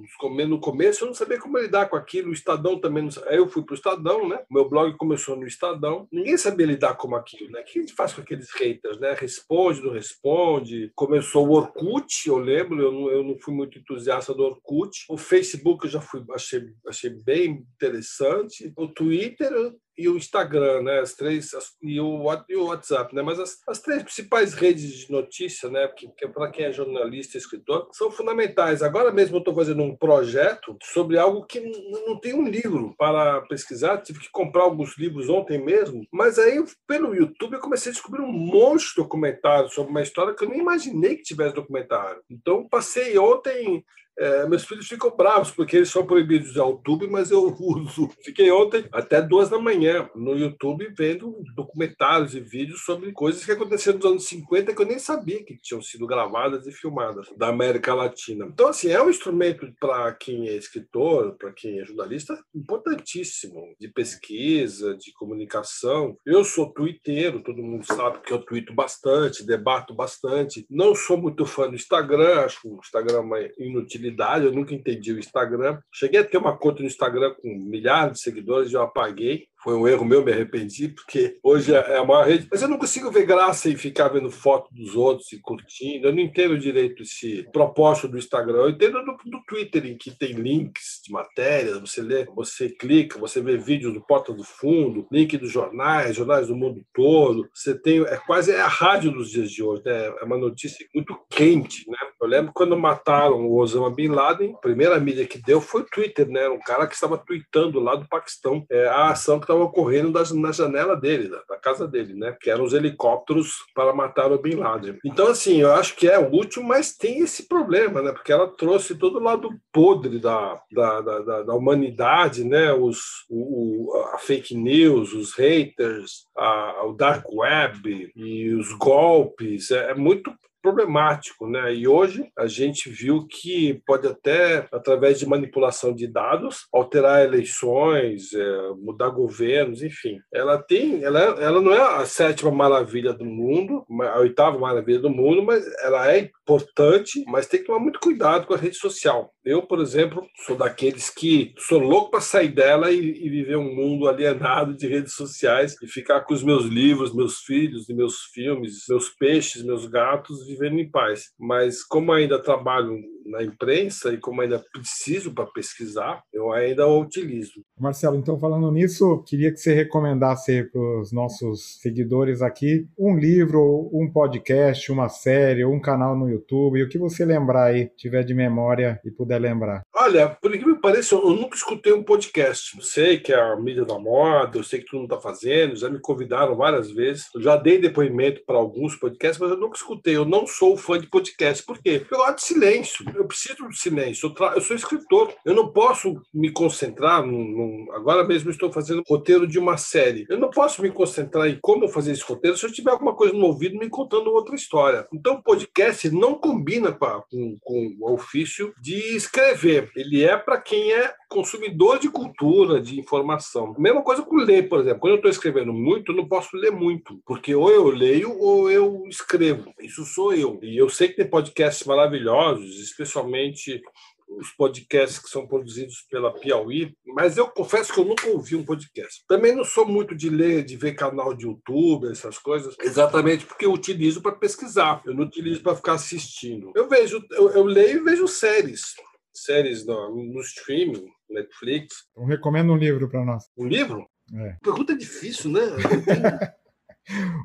no 0.47 0.60
começo, 0.60 1.03
eu 1.03 1.08
não 1.08 1.13
sabia 1.13 1.39
como 1.39 1.58
lidar 1.58 1.89
com 1.89 1.95
aquilo. 1.95 2.29
O 2.29 2.34
Estadão 2.34 2.79
também 2.79 3.03
não 3.03 3.12
sabia. 3.12 3.31
Eu 3.38 3.47
fui 3.47 3.63
para 3.63 3.73
o 3.73 3.75
Estadão, 3.75 4.27
né? 4.27 4.43
meu 4.49 4.67
blog 4.67 4.95
começou 4.97 5.36
no 5.36 5.47
Estadão. 5.47 6.08
Ninguém 6.12 6.38
sabia 6.38 6.65
lidar 6.65 6.95
com 6.95 7.15
aquilo. 7.15 7.51
Né? 7.51 7.62
O 7.62 7.63
que 7.63 7.79
a 7.79 7.81
gente 7.81 7.93
faz 7.93 8.13
com 8.13 8.21
aqueles 8.21 8.51
haters? 8.51 8.99
Né? 8.99 9.13
Responde, 9.13 9.81
não 9.81 9.91
responde. 9.91 10.91
Começou 10.95 11.47
o 11.47 11.53
Orkut, 11.53 12.27
eu 12.27 12.38
lembro, 12.38 12.81
eu 12.81 12.91
não, 12.91 13.10
eu 13.10 13.23
não 13.23 13.38
fui 13.39 13.53
muito 13.53 13.77
entusiasta 13.79 14.34
do 14.34 14.43
Orkut. 14.43 15.05
O 15.10 15.17
Facebook 15.17 15.86
eu 15.86 15.91
já 15.91 16.01
fui, 16.01 16.23
achei, 16.31 16.62
achei 16.88 17.10
bem 17.10 17.65
interessante. 17.75 18.71
O 18.75 18.88
Twitter, 18.88 19.51
e 19.97 20.10
o 20.10 20.17
Instagram, 20.17 20.81
né? 20.84 20.99
As 20.99 21.13
três 21.13 21.53
as, 21.53 21.71
e, 21.81 21.99
o, 21.99 22.23
e 22.49 22.55
o 22.55 22.65
WhatsApp, 22.65 23.13
né? 23.15 23.21
Mas 23.21 23.39
as, 23.39 23.58
as 23.67 23.79
três 23.79 24.03
principais 24.03 24.53
redes 24.53 25.05
de 25.05 25.12
notícia, 25.12 25.69
né? 25.69 25.88
Que, 25.88 26.08
que 26.10 26.27
para 26.27 26.49
quem 26.51 26.65
é 26.65 26.71
jornalista, 26.71 27.38
escritor, 27.38 27.89
são 27.93 28.12
fundamentais. 28.12 28.81
Agora 28.81 29.12
mesmo 29.12 29.38
eu 29.38 29.39
estou 29.39 29.55
fazendo 29.55 29.84
um 29.84 29.95
projeto 29.95 30.77
sobre 30.84 31.17
algo 31.17 31.45
que 31.45 31.60
não 32.05 32.19
tem 32.19 32.34
um 32.34 32.47
livro 32.47 32.93
para 32.97 33.41
pesquisar. 33.41 33.97
Tive 33.99 34.19
que 34.19 34.31
comprar 34.31 34.63
alguns 34.63 34.97
livros 34.97 35.29
ontem 35.29 35.63
mesmo, 35.63 36.05
mas 36.12 36.38
aí 36.38 36.63
pelo 36.88 37.15
YouTube 37.15 37.53
eu 37.53 37.60
comecei 37.60 37.91
a 37.91 37.93
descobrir 37.93 38.21
um 38.21 38.31
monte 38.31 38.89
de 38.89 38.95
documentários 38.95 39.73
sobre 39.73 39.91
uma 39.91 40.01
história 40.01 40.34
que 40.34 40.43
eu 40.43 40.49
nem 40.49 40.60
imaginei 40.60 41.15
que 41.15 41.23
tivesse 41.23 41.55
documentário. 41.55 42.21
Então 42.29 42.67
passei 42.67 43.17
ontem 43.17 43.84
É, 44.17 44.47
meus 44.47 44.63
filhos 44.63 44.88
ficam 44.88 45.15
bravos, 45.15 45.51
porque 45.51 45.78
eles 45.78 45.89
são 45.89 46.06
proibidos 46.06 46.47
de 46.47 46.51
usar 46.54 46.65
o 46.65 46.71
YouTube, 46.71 47.08
mas 47.08 47.32
eu 47.32 47.56
uso. 47.60 48.10
Fiquei 48.23 48.51
ontem 48.51 48.86
até 48.91 49.21
duas 49.21 49.49
da 49.49 49.60
manhã 49.60 50.10
no 50.15 50.36
YouTube 50.36 50.93
vendo 50.97 51.36
documentários 51.56 52.36
e 52.36 52.39
vídeos 52.39 52.84
sobre 52.84 53.12
coisas 53.12 53.43
que 53.43 53.51
aconteceram 53.51 53.97
nos 53.97 54.06
anos 54.06 54.28
50 54.28 54.73
que 54.73 54.82
eu 54.82 54.86
nem 54.86 54.99
sabia 54.99 55.43
que 55.43 55.58
tinham 55.58 55.82
sido 55.82 56.08
gravadas 56.08 56.65
e 56.67 56.71
filmadas 56.71 57.28
da 57.38 57.49
América 57.49 57.93
Latina. 57.93 58.45
Então, 58.45 58.69
assim, 58.69 58.89
é 58.89 59.01
um 59.01 59.10
instrumento 59.10 59.67
para 59.80 60.13
quem 60.13 60.47
é 60.47 60.56
escritor, 60.56 61.36
para 61.38 61.51
quem 61.51 61.80
é 61.80 61.86
jornalista, 61.86 62.38
importantíssimo 62.54 63.75
de 63.80 63.88
pesquisa, 63.89 64.95
de 64.95 65.12
comunicação. 65.13 66.17
Eu 66.25 66.43
sou 66.43 66.71
twitteiro, 66.71 67.43
todo 67.43 67.62
mundo 67.62 67.86
sabe 67.86 68.19
que 68.21 68.32
eu 68.32 68.39
twito 68.39 68.73
bastante, 68.73 69.45
debato 69.45 69.93
bastante. 69.93 70.65
Não 70.69 70.95
sou 70.95 71.17
muito 71.17 71.45
fã 71.45 71.69
do 71.69 71.75
Instagram, 71.75 72.41
acho 72.41 72.60
o 72.67 72.80
Instagram 72.80 73.21
uma 73.21 73.39
inutilidade, 73.58 74.05
eu 74.46 74.52
nunca 74.52 74.74
entendi 74.74 75.13
o 75.13 75.20
Instagram. 75.20 75.80
Cheguei 75.94 76.20
a 76.20 76.24
ter 76.24 76.38
uma 76.38 76.58
conta 76.58 76.82
no 76.82 76.88
Instagram 76.88 77.34
com 77.41 77.48
milhares 77.48 78.13
de 78.13 78.22
seguidores, 78.22 78.74
eu 78.74 78.82
apaguei 78.82 79.48
foi 79.65 79.75
um 79.75 79.88
erro 79.88 80.06
meu, 80.06 80.23
me 80.23 80.32
arrependi, 80.32 80.89
porque 80.89 81.39
hoje 81.41 81.73
é 81.73 81.97
a 81.97 82.06
maior 82.06 82.28
rede. 82.28 82.47
Mas 82.51 82.62
eu 82.62 82.67
não 82.67 82.78
consigo 82.78 83.10
ver 83.10 83.25
graça 83.25 83.67
em 83.67 83.75
ficar 83.75 84.10
vendo 84.10 84.30
foto 84.30 84.69
dos 84.71 84.95
outros 84.95 85.34
e 85.34 85.39
curtindo. 85.39 86.08
Eu 86.08 86.13
não 86.13 86.21
entendo 86.21 86.56
direito 86.56 87.01
esse 87.01 87.41
propósito 87.51 88.08
do 88.08 88.19
Instagram. 88.19 88.60
Eu 88.60 88.69
entendo 88.69 89.04
do, 89.04 89.17
do 89.25 89.43
Twitter, 89.47 89.88
em 89.88 89.97
que 89.97 90.12
tem 90.12 90.34
links 90.34 91.01
de 91.04 91.12
matérias, 91.12 91.80
você 91.80 92.04
lê, 92.04 92.25
você 92.25 92.69
clica, 92.69 93.17
você 93.17 93.41
vê 93.41 93.58
vídeos 93.58 93.91
do 93.91 94.06
Porta 94.06 94.32
do 94.32 94.43
Fundo, 94.43 95.08
link 95.12 95.36
dos 95.36 95.51
jornais, 95.51 96.15
jornais 96.15 96.47
do 96.47 96.56
mundo 96.56 96.86
todo. 96.93 97.49
Você 97.51 97.73
tem. 97.73 98.04
É 98.04 98.17
quase 98.17 98.51
é 98.51 98.62
a 98.62 98.67
rádio 98.67 99.10
dos 99.10 99.32
dias 99.32 99.49
de 99.49 99.63
hoje, 99.63 99.82
né? 99.84 100.13
É 100.21 100.25
uma 100.25 100.38
notícia 100.38 100.86
muito 100.93 101.19
quente, 101.28 101.89
né? 101.89 101.97
Eu 102.21 102.28
lembro 102.28 102.51
quando 102.54 102.78
mataram 102.78 103.47
o 103.47 103.58
Osama 103.58 103.89
Bin 103.89 104.10
Laden, 104.10 104.54
a 104.54 104.60
primeira 104.60 104.99
mídia 104.99 105.25
que 105.25 105.41
deu 105.41 105.60
foi 105.60 105.82
o 105.82 105.89
Twitter, 105.89 106.30
né? 106.30 106.47
Um 106.49 106.60
cara 106.60 106.86
que 106.86 106.93
estava 106.93 107.17
tweetando 107.17 107.80
lá 107.80 107.95
do 107.95 108.08
Paquistão. 108.08 108.63
É, 108.69 108.88
a 108.88 109.10
ação 109.10 109.39
que 109.39 109.45
estava 109.45 109.55
ocorrendo 109.62 110.12
das, 110.12 110.32
na 110.32 110.52
janela 110.52 110.96
dele, 110.96 111.30
da, 111.30 111.41
da, 111.50 111.58
casa 111.58 111.88
dele, 111.88 112.13
né? 112.13 112.36
Que 112.39 112.50
eram 112.50 112.63
os 112.63 112.74
helicópteros 112.74 113.54
para 113.74 113.94
matar 113.94 114.32
o 114.32 114.39
Bin 114.39 114.56
Laden. 114.56 114.98
Então, 115.06 115.28
assim, 115.28 115.62
eu 115.62 115.72
acho 115.74 115.96
que 115.96 116.08
é 116.08 116.18
útil, 116.20 116.63
mas 116.63 116.96
tem 116.96 117.20
esse 117.20 117.48
problema, 117.48 118.02
né? 118.02 118.12
Porque 118.12 118.32
ela 118.32 118.48
trouxe 118.48 118.96
todo 118.96 119.18
o 119.18 119.24
lado 119.24 119.50
podre 119.72 120.20
da, 120.20 120.60
da, 120.72 121.02
da, 121.02 121.44
da 121.44 121.54
humanidade, 121.54 122.44
né? 122.44 122.74
Os, 122.74 123.26
o, 123.30 123.91
a 124.13 124.18
fake 124.18 124.56
news, 124.56 125.13
os 125.13 125.34
haters, 125.34 126.26
a, 126.38 126.86
o 126.86 126.94
dark 126.94 127.26
web 127.32 128.12
e 128.15 128.54
os 128.54 128.72
golpes. 128.74 129.72
É, 129.72 129.91
é 129.91 129.94
muito 129.96 130.34
problemático, 130.65 131.47
né? 131.47 131.75
E 131.75 131.88
hoje 131.88 132.28
a 132.36 132.47
gente 132.47 132.89
viu 132.89 133.28
que 133.28 133.80
pode 133.86 134.08
até, 134.08 134.67
através 134.71 135.19
de 135.19 135.28
manipulação 135.28 135.93
de 135.93 136.08
dados, 136.08 136.65
alterar 136.73 137.23
eleições, 137.23 138.34
é, 138.34 138.69
mudar 138.80 139.10
governos, 139.10 139.84
enfim. 139.84 140.19
Ela 140.34 140.58
tem, 140.58 141.04
ela, 141.04 141.19
ela 141.19 141.62
não 141.62 141.71
é 141.71 142.01
a 142.01 142.06
sétima 142.06 142.49
maravilha 142.49 143.13
do 143.13 143.25
mundo, 143.25 143.86
a 144.12 144.19
oitava 144.19 144.58
maravilha 144.58 144.99
do 144.99 145.10
mundo, 145.10 145.43
mas 145.43 145.63
ela 145.84 146.12
é 146.12 146.32
importante, 146.41 147.23
mas 147.28 147.45
tem 147.45 147.60
que 147.60 147.67
tomar 147.67 147.80
muito 147.80 147.99
cuidado 147.99 148.47
com 148.47 148.56
a 148.56 148.58
rede 148.58 148.78
social. 148.78 149.32
Eu, 149.45 149.62
por 149.62 149.80
exemplo, 149.80 150.28
sou 150.43 150.58
daqueles 150.58 151.12
que 151.12 151.54
sou 151.60 151.78
louco 151.80 152.10
para 152.10 152.19
sair 152.19 152.47
dela 152.47 152.91
e, 152.91 152.97
e, 152.97 153.30
viver 153.30 153.58
um 153.58 153.75
mundo 153.75 154.08
alienado 154.08 154.75
de 154.75 154.88
redes 154.88 155.13
sociais 155.13 155.75
e 155.84 155.88
ficar 155.88 156.21
com 156.21 156.34
os 156.34 156.43
meus 156.43 156.65
livros, 156.65 157.13
meus 157.13 157.41
filhos, 157.41 157.88
meus 157.89 158.23
filmes, 158.34 158.86
meus 158.89 159.10
peixes, 159.10 159.63
meus 159.63 159.86
gatos 159.86 160.47
vivendo 160.58 160.80
em 160.80 160.89
paz. 160.89 161.34
Mas 161.39 161.84
como 161.84 162.12
ainda 162.12 162.41
trabalho 162.41 163.00
na 163.26 163.44
imprensa 163.44 164.14
e 164.14 164.18
como 164.18 164.42
ainda 164.42 164.64
preciso 164.72 165.34
para 165.34 165.46
pesquisar, 165.48 166.22
eu 166.34 166.52
ainda 166.52 166.88
o 166.88 167.02
utilizo. 167.02 167.62
Marcelo, 167.80 168.18
então 168.18 168.40
falando 168.40 168.72
nisso, 168.72 169.24
queria 169.28 169.52
que 169.52 169.58
você 169.58 169.74
recomendasse 169.74 170.64
para 170.72 171.02
os 171.02 171.12
nossos 171.12 171.80
seguidores 171.82 172.42
aqui 172.42 172.88
um 172.98 173.18
livro, 173.18 173.90
um 173.92 174.10
podcast, 174.12 174.92
uma 174.92 175.10
série, 175.10 175.66
um 175.66 175.80
canal 175.80 176.16
no 176.16 176.30
YouTube, 176.30 176.84
o 176.84 176.90
que 176.90 176.98
você 176.98 177.26
lembrar 177.26 177.66
aí, 177.66 177.90
tiver 177.98 178.24
de 178.24 178.34
memória 178.34 179.00
e 179.04 179.12
puder 179.12 179.40
lembrar. 179.40 179.82
Olha, 179.94 180.30
por 180.30 180.52
que 180.52 180.66
me 180.66 180.80
pareça, 180.80 181.16
eu 181.16 181.32
nunca 181.32 181.56
escutei 181.56 181.94
um 181.94 182.04
podcast. 182.04 182.78
Eu 182.78 182.84
sei 182.84 183.20
que 183.20 183.34
é 183.34 183.40
a 183.40 183.56
mídia 183.56 183.86
da 183.86 183.98
moda, 183.98 184.58
eu 184.58 184.64
sei 184.64 184.80
que 184.80 184.86
todo 184.86 185.02
mundo 185.02 185.14
está 185.14 185.22
fazendo, 185.22 185.76
já 185.76 185.90
me 185.90 186.00
convidaram 186.00 186.56
várias 186.56 186.92
vezes, 186.92 187.28
eu 187.34 187.42
já 187.42 187.56
dei 187.56 187.80
depoimento 187.80 188.44
para 188.46 188.58
alguns 188.58 188.96
podcasts, 188.96 189.40
mas 189.40 189.50
eu 189.50 189.58
nunca 189.58 189.78
escutei. 189.78 190.16
Eu 190.16 190.26
não 190.26 190.46
sou 190.46 190.78
fã 190.78 191.00
de 191.00 191.08
podcast. 191.08 191.64
Por 191.64 191.80
quê? 191.80 192.00
Porque 192.00 192.14
eu 192.14 192.20
gosto 192.20 192.36
de 192.36 192.44
silêncio 192.44 193.06
eu 193.17 193.28
preciso 193.28 193.67
de 193.69 193.78
silêncio. 193.78 194.28
Eu, 194.28 194.34
tra... 194.34 194.54
eu, 194.56 194.62
sou 194.62 194.75
escritor. 194.75 195.34
Eu 195.45 195.54
não 195.54 195.71
posso 195.71 196.21
me 196.34 196.51
concentrar. 196.51 197.25
Num, 197.25 197.43
num... 197.43 197.88
Agora 197.93 198.23
mesmo 198.23 198.49
estou 198.49 198.71
fazendo 198.71 199.04
roteiro 199.08 199.47
de 199.47 199.60
uma 199.60 199.78
série. 199.78 200.25
Eu 200.30 200.39
não 200.39 200.49
posso 200.49 200.82
me 200.82 200.91
concentrar 200.91 201.47
em 201.47 201.58
como 201.62 201.88
fazer 201.88 202.12
esse 202.12 202.23
roteiro 202.23 202.58
se 202.58 202.65
eu 202.65 202.71
tiver 202.71 202.91
alguma 202.91 203.15
coisa 203.15 203.34
no 203.34 203.45
ouvido 203.45 203.78
me 203.78 203.89
contando 203.89 204.32
outra 204.32 204.56
história. 204.56 205.08
Então, 205.13 205.36
o 205.36 205.43
podcast 205.43 206.10
não 206.10 206.36
combina 206.36 206.91
com, 206.91 207.06
a, 207.06 207.21
com, 207.21 207.58
com 207.62 207.95
o 207.99 208.13
ofício 208.13 208.73
de 208.82 208.95
escrever. 209.15 209.91
Ele 209.95 210.23
é 210.23 210.38
para 210.38 210.60
quem 210.60 210.91
é 210.91 211.13
consumidor 211.30 211.99
de 211.99 212.10
cultura, 212.10 212.82
de 212.82 212.99
informação. 212.99 213.75
Mesma 213.78 214.01
coisa 214.01 214.21
com 214.21 214.36
ler, 214.38 214.69
por 214.69 214.80
exemplo. 214.80 214.99
Quando 214.99 215.13
eu 215.13 215.17
estou 215.17 215.32
escrevendo 215.32 215.73
muito, 215.73 216.12
eu 216.12 216.15
não 216.15 216.28
posso 216.28 216.56
ler 216.56 216.71
muito, 216.71 217.19
porque 217.25 217.54
ou 217.54 217.69
eu 217.69 217.89
leio 217.89 218.38
ou 218.39 218.71
eu 218.71 219.04
escrevo. 219.08 219.73
Isso 219.82 220.06
sou 220.06 220.34
eu. 220.34 220.60
E 220.62 220.78
eu 220.78 220.88
sei 220.89 221.10
que 221.10 221.15
tem 221.15 221.30
podcasts 221.30 221.86
maravilhosos, 221.86 222.80
especialmente 223.06 223.82
os 224.28 224.50
podcasts 224.52 225.20
que 225.20 225.30
são 225.30 225.48
produzidos 225.48 226.06
pela 226.10 226.34
Piauí, 226.34 226.96
mas 227.06 227.38
eu 227.38 227.48
confesso 227.48 227.94
que 227.94 228.00
eu 228.00 228.06
nunca 228.06 228.28
ouvi 228.28 228.56
um 228.56 228.65
podcast. 228.65 229.24
Também 229.28 229.56
não 229.56 229.63
sou 229.63 229.88
muito 229.88 230.15
de 230.15 230.30
ler, 230.30 230.65
de 230.65 230.76
ver 230.76 230.96
canal 230.96 231.34
de 231.34 231.46
YouTube, 231.46 232.12
essas 232.12 232.39
coisas, 232.39 232.76
exatamente 232.82 233.46
porque 233.46 233.65
eu 233.65 233.72
utilizo 233.72 234.22
para 234.22 234.36
pesquisar, 234.36 235.02
eu 235.06 235.13
não 235.13 235.26
utilizo 235.26 235.62
para 235.62 235.76
ficar 235.76 235.94
assistindo. 235.94 236.72
Eu 236.76 236.89
vejo, 236.89 237.24
eu, 237.32 237.52
eu 237.52 237.63
leio 237.63 238.00
e 238.00 238.04
vejo 238.04 238.28
séries, 238.28 238.96
séries 239.32 239.86
no, 239.86 240.10
no 240.15 240.41
streaming, 240.41 241.06
Netflix. 241.30 241.94
Então 242.12 242.26
recomenda 242.26 242.72
um 242.72 242.78
livro 242.78 243.08
para 243.08 243.24
nós. 243.24 243.44
Um 243.56 243.68
livro? 243.68 244.08
É. 244.34 244.58
Pergunta 244.62 244.98
difícil, 244.98 245.52
né? 245.52 245.62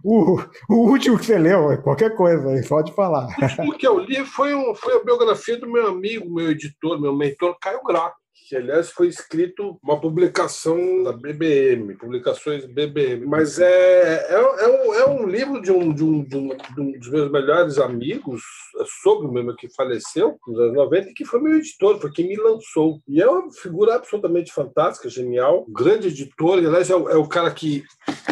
o, 0.05 0.40
o 0.68 0.75
último 0.90 1.18
que 1.18 1.27
você 1.27 1.38
leu, 1.38 1.81
qualquer 1.83 2.14
coisa 2.16 2.49
pode 2.68 2.92
falar. 2.92 3.29
O 3.66 3.73
que 3.73 3.87
eu 3.87 3.99
li 3.99 4.25
foi, 4.25 4.55
um, 4.55 4.75
foi 4.75 4.96
a 4.96 5.05
biografia 5.05 5.59
do 5.59 5.70
meu 5.70 5.88
amigo, 5.88 6.33
meu 6.33 6.51
editor, 6.51 7.01
meu 7.01 7.14
mentor, 7.14 7.57
Caio 7.61 7.83
Graco 7.83 8.19
que 8.50 8.56
aliás 8.56 8.90
foi 8.90 9.06
escrito 9.06 9.78
uma 9.80 10.00
publicação 10.00 11.04
da 11.04 11.12
BBM, 11.12 11.94
publicações 11.94 12.64
BBM, 12.64 13.24
mas 13.24 13.60
é, 13.60 14.26
é, 14.28 14.32
é, 14.32 14.68
um, 14.68 14.94
é 14.94 15.08
um 15.08 15.24
livro 15.24 15.62
de 15.62 15.70
um, 15.70 15.94
de, 15.94 16.02
um, 16.02 16.24
de, 16.24 16.36
um, 16.36 16.48
de 16.48 16.80
um 16.80 16.98
dos 16.98 17.08
meus 17.10 17.30
melhores 17.30 17.78
amigos, 17.78 18.42
é 18.80 18.84
sobre 19.04 19.28
o 19.28 19.32
mesmo 19.32 19.54
que 19.54 19.72
faleceu 19.72 20.36
nos 20.48 20.58
anos 20.58 20.74
90, 20.74 21.10
e 21.10 21.14
que 21.14 21.24
foi 21.24 21.40
meu 21.40 21.58
editor, 21.58 22.00
foi 22.00 22.10
quem 22.10 22.26
me 22.26 22.34
lançou. 22.34 23.00
E 23.06 23.22
é 23.22 23.30
uma 23.30 23.52
figura 23.52 23.94
absolutamente 23.94 24.52
fantástica, 24.52 25.08
genial, 25.08 25.64
grande 25.68 26.08
editor, 26.08 26.60
e 26.60 26.66
aliás 26.66 26.90
é 26.90 26.96
o, 26.96 27.08
é 27.08 27.16
o 27.16 27.28
cara 27.28 27.52
que 27.52 27.84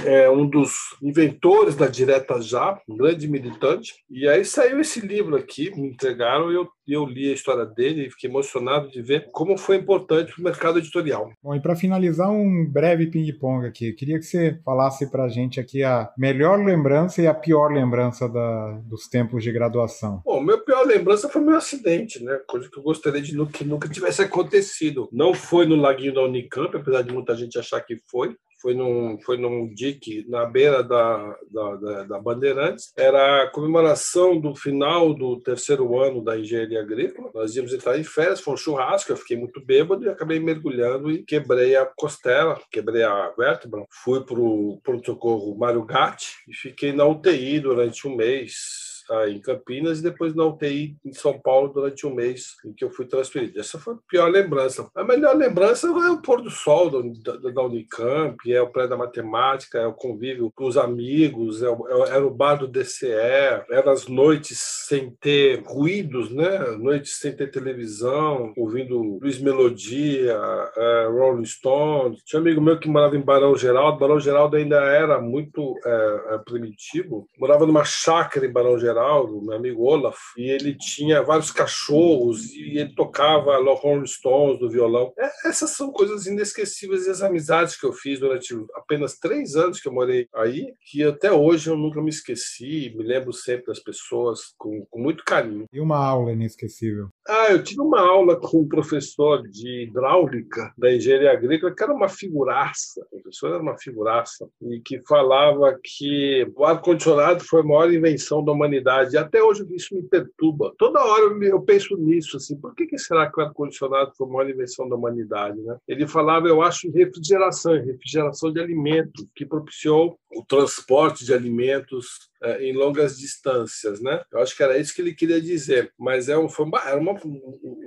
é 0.05 0.29
um 0.29 0.49
dos 0.49 0.97
inventores 1.01 1.77
da 1.77 1.87
Direta 1.87 2.43
Já, 2.43 2.77
um 2.89 2.97
grande 2.97 3.29
militante, 3.29 3.95
e 4.11 4.29
aí 4.29 4.45
saiu 4.45 4.81
esse 4.81 4.99
livro 4.99 5.37
aqui, 5.37 5.71
me 5.77 5.87
entregaram, 5.87 6.51
e 6.51 6.57
eu 6.57 6.69
eu 6.89 7.05
li 7.05 7.31
a 7.31 7.35
história 7.35 7.67
dele 7.67 8.07
e 8.07 8.11
fiquei 8.11 8.31
emocionado 8.31 8.91
de 8.91 9.03
ver 9.03 9.29
como 9.31 9.59
foi 9.59 9.77
importante 9.77 10.08
para 10.09 10.41
o 10.41 10.45
mercado 10.45 10.79
editorial. 10.79 11.31
Bom, 11.43 11.55
e 11.55 11.61
para 11.61 11.77
finalizar, 11.77 12.31
um 12.31 12.67
breve 12.67 13.07
ping-pong 13.07 13.67
aqui. 13.67 13.91
Eu 13.91 13.95
queria 13.95 14.19
que 14.19 14.25
você 14.25 14.59
falasse 14.65 15.11
para 15.11 15.25
a 15.25 15.29
gente 15.29 15.61
aqui 15.61 15.85
a 15.85 16.11
melhor 16.17 16.65
lembrança 16.65 17.21
e 17.23 17.27
a 17.27 17.35
pior 17.35 17.73
lembrança 17.73 18.29
da, 18.29 18.73
dos 18.85 19.07
tempos 19.09 19.43
de 19.43 19.53
graduação. 19.53 20.23
Bom, 20.25 20.41
minha 20.41 20.59
pior 20.59 20.87
lembrança 20.87 21.29
foi 21.29 21.43
meu 21.43 21.57
acidente, 21.57 22.25
né? 22.25 22.41
Coisa 22.47 22.69
que 22.71 22.79
eu 22.79 22.83
gostaria 22.83 23.21
de 23.21 23.39
que 23.47 23.65
nunca 23.65 23.89
tivesse 23.89 24.23
acontecido. 24.23 25.09
Não 25.13 25.35
foi 25.35 25.67
no 25.67 25.77
laguinho 25.77 26.15
da 26.15 26.23
Unicamp, 26.23 26.75
apesar 26.77 27.03
de 27.03 27.13
muita 27.13 27.37
gente 27.37 27.59
achar 27.59 27.81
que 27.81 27.97
foi 28.11 28.35
foi 28.61 28.75
num, 28.75 29.19
foi 29.21 29.37
num 29.37 29.73
dique 29.73 30.25
na 30.29 30.45
beira 30.45 30.83
da, 30.83 31.37
da, 31.51 31.77
da, 31.77 32.03
da, 32.05 32.21
Bandeirantes. 32.21 32.93
Era 32.97 33.45
a 33.45 33.51
comemoração 33.51 34.41
do 34.41 34.55
final 34.55 35.15
do 35.15 35.41
terceiro 35.41 35.99
ano 35.99 36.23
da 36.23 36.39
engenharia 36.39 36.81
agrícola. 36.81 37.31
Nós 37.35 37.55
íamos 37.55 37.73
entrar 37.73 37.99
em 37.99 38.05
férias, 38.05 38.41
foi 38.41 38.55
um 38.55 38.57
churrasco, 38.57 39.13
eu 39.13 39.17
fiquei 39.17 39.37
muito 39.37 39.65
bêbado 39.65 40.05
e 40.05 40.09
acabei 40.09 40.41
mergulhando 40.41 41.11
e 41.11 41.23
quebrei 41.23 41.77
a 41.77 41.87
costela, 41.87 42.61
quebrei 42.71 43.03
a 43.03 43.33
vértebra. 43.37 43.85
Fui 43.91 44.25
para 44.25 44.39
o 44.39 44.81
pronto-socorro 44.83 45.57
Mário 45.57 45.85
Gatti 45.85 46.29
e 46.49 46.55
fiquei 46.55 46.93
na 46.93 47.05
UTI 47.05 47.61
durante 47.61 48.07
um 48.07 48.17
mês 48.17 48.98
aí 49.11 49.37
em 49.37 49.41
Campinas 49.41 49.99
e 49.99 50.03
depois 50.03 50.35
na 50.35 50.45
UTI 50.45 50.97
em 51.05 51.13
São 51.13 51.39
Paulo 51.39 51.69
durante 51.69 52.07
um 52.07 52.15
mês 52.15 52.57
em 52.65 52.73
que 52.73 52.85
eu 52.85 52.91
fui 52.91 53.07
transferido. 53.07 53.59
Essa 53.59 53.79
foi 53.79 53.95
a 53.95 53.99
pior 54.09 54.31
lembrança. 54.31 54.89
A 54.95 55.05
melhor 55.05 55.37
lembrança 55.37 55.87
é 55.87 56.11
o 56.11 56.23
pôr 56.23 56.43
do 56.43 56.51
sol 56.51 56.91
da, 56.91 57.51
da 57.51 57.63
Unicamp, 57.63 58.37
é 58.53 58.61
o 58.61 58.71
pré 58.71 58.87
da 58.87 58.97
matemática, 58.97 59.79
é 59.79 59.87
o 59.87 59.93
convívio 59.93 60.53
com 60.55 60.67
os 60.67 60.77
amigos, 60.77 61.63
é 61.63 61.69
o, 61.69 62.05
é, 62.07 62.11
era 62.11 62.27
o 62.27 62.31
bar 62.31 62.57
do 62.57 62.69
DCE, 62.69 63.65
eram 63.71 63.93
as 63.93 64.07
noites 64.07 64.59
sem 64.89 65.11
ter 65.21 65.63
ruídos, 65.65 66.31
né? 66.31 66.59
Noites 66.79 67.19
sem 67.19 67.35
ter 67.35 67.51
televisão, 67.51 68.53
ouvindo 68.57 69.19
Luiz 69.21 69.39
Melodia, 69.41 70.39
é, 70.77 71.07
Rolling 71.11 71.45
Stones. 71.45 72.23
Tinha 72.25 72.41
um 72.41 72.43
amigo 72.43 72.61
meu 72.61 72.79
que 72.79 72.89
morava 72.89 73.17
em 73.17 73.21
Barão 73.21 73.57
Geraldo. 73.57 73.99
Barão 73.99 74.21
Geraldo 74.21 74.57
ainda 74.57 74.77
era 74.77 75.21
muito 75.21 75.75
é, 75.85 76.35
é 76.35 76.39
primitivo. 76.39 77.29
Morava 77.39 77.67
numa 77.67 77.85
chácara 77.85 78.47
em 78.47 78.53
Barão 78.53 78.79
Geraldo, 78.79 78.98
meu 79.43 79.57
amigo 79.57 79.85
Olaf, 79.85 80.19
e 80.37 80.51
ele 80.51 80.75
tinha 80.77 81.23
vários 81.23 81.51
cachorros 81.51 82.53
e 82.53 82.79
ele 82.79 82.95
tocava 82.95 83.59
Rolling 83.79 84.07
Stones 84.07 84.61
no 84.61 84.69
violão. 84.69 85.13
É, 85.19 85.49
essas 85.49 85.71
são 85.71 85.91
coisas 85.91 86.27
inesquecíveis 86.27 87.07
e 87.07 87.11
as 87.11 87.23
amizades 87.23 87.79
que 87.79 87.87
eu 87.87 87.93
fiz 87.93 88.21
durante 88.21 88.55
apenas 88.75 89.19
três 89.19 89.57
anos 89.57 89.81
que 89.81 89.89
eu 89.89 89.93
morei 89.93 90.29
aí, 90.35 90.73
que 90.91 91.03
até 91.05 91.33
hoje 91.33 91.71
eu 91.71 91.77
nunca 91.77 92.03
me 92.03 92.11
esqueci, 92.11 92.93
me 92.97 93.05
lembro 93.05 93.33
sempre 93.33 93.67
das 93.67 93.81
pessoas 93.81 94.55
com, 94.57 94.85
com 94.91 95.01
muito 95.01 95.25
carinho. 95.25 95.67
E 95.73 95.81
uma 95.81 95.99
aula 95.99 96.33
inesquecível? 96.33 97.09
Ah, 97.27 97.49
eu 97.51 97.63
tive 97.63 97.81
uma 97.81 98.01
aula 98.01 98.37
com 98.37 98.63
um 98.63 98.69
professor 98.69 99.43
de 99.49 99.85
hidráulica 99.85 100.73
da 100.77 100.93
engenharia 100.93 101.33
agrícola, 101.33 101.75
que 101.75 101.83
era 101.83 101.93
uma 101.93 102.09
figuraça, 102.09 103.07
o 103.13 103.21
professor 103.21 103.49
era 103.49 103.63
uma 103.63 103.79
figuraça, 103.79 104.49
e 104.63 104.81
que 104.81 105.01
falava 105.07 105.79
que 105.83 106.47
o 106.57 106.65
ar-condicionado 106.65 107.45
foi 107.45 107.61
a 107.61 107.65
maior 107.65 107.93
invenção 107.93 108.45
da 108.45 108.53
humanidade. 108.53 108.88
E 109.13 109.17
até 109.17 109.43
hoje 109.43 109.67
isso 109.71 109.95
me 109.95 110.03
perturba. 110.03 110.75
Toda 110.79 111.05
hora 111.05 111.35
eu 111.45 111.61
penso 111.63 111.97
nisso, 111.97 112.37
assim, 112.37 112.57
por 112.57 112.75
que, 112.75 112.87
que 112.87 112.99
será 112.99 113.31
que 113.31 113.41
o 113.41 113.45
ar-condicionado 113.45 114.13
foi 114.17 114.27
a 114.27 114.31
maior 114.31 114.51
invenção 114.51 114.89
da 114.89 114.97
humanidade? 114.97 115.61
Né? 115.61 115.77
Ele 115.87 116.07
falava, 116.07 116.49
eu 116.49 116.63
acho, 116.63 116.91
refrigeração, 116.91 117.73
refrigeração 117.73 118.53
de 118.53 118.61
alimentos, 118.61 119.27
que 119.35 119.47
propiciou 119.47 120.19
o 120.31 120.45
transporte 120.45 121.25
de 121.25 121.33
alimentos 121.33 122.29
é, 122.43 122.65
em 122.65 122.73
longas 122.73 123.19
distâncias, 123.19 124.01
né? 124.01 124.23
Eu 124.31 124.41
acho 124.41 124.57
que 124.57 124.63
era 124.63 124.79
isso 124.79 124.95
que 124.95 125.01
ele 125.01 125.15
queria 125.15 125.41
dizer. 125.41 125.93
Mas 125.99 126.29
é 126.29 126.39
um, 126.39 126.49
foi 126.49 126.67
uma, 126.67 126.81
era 126.81 126.99
uma, 126.99 127.19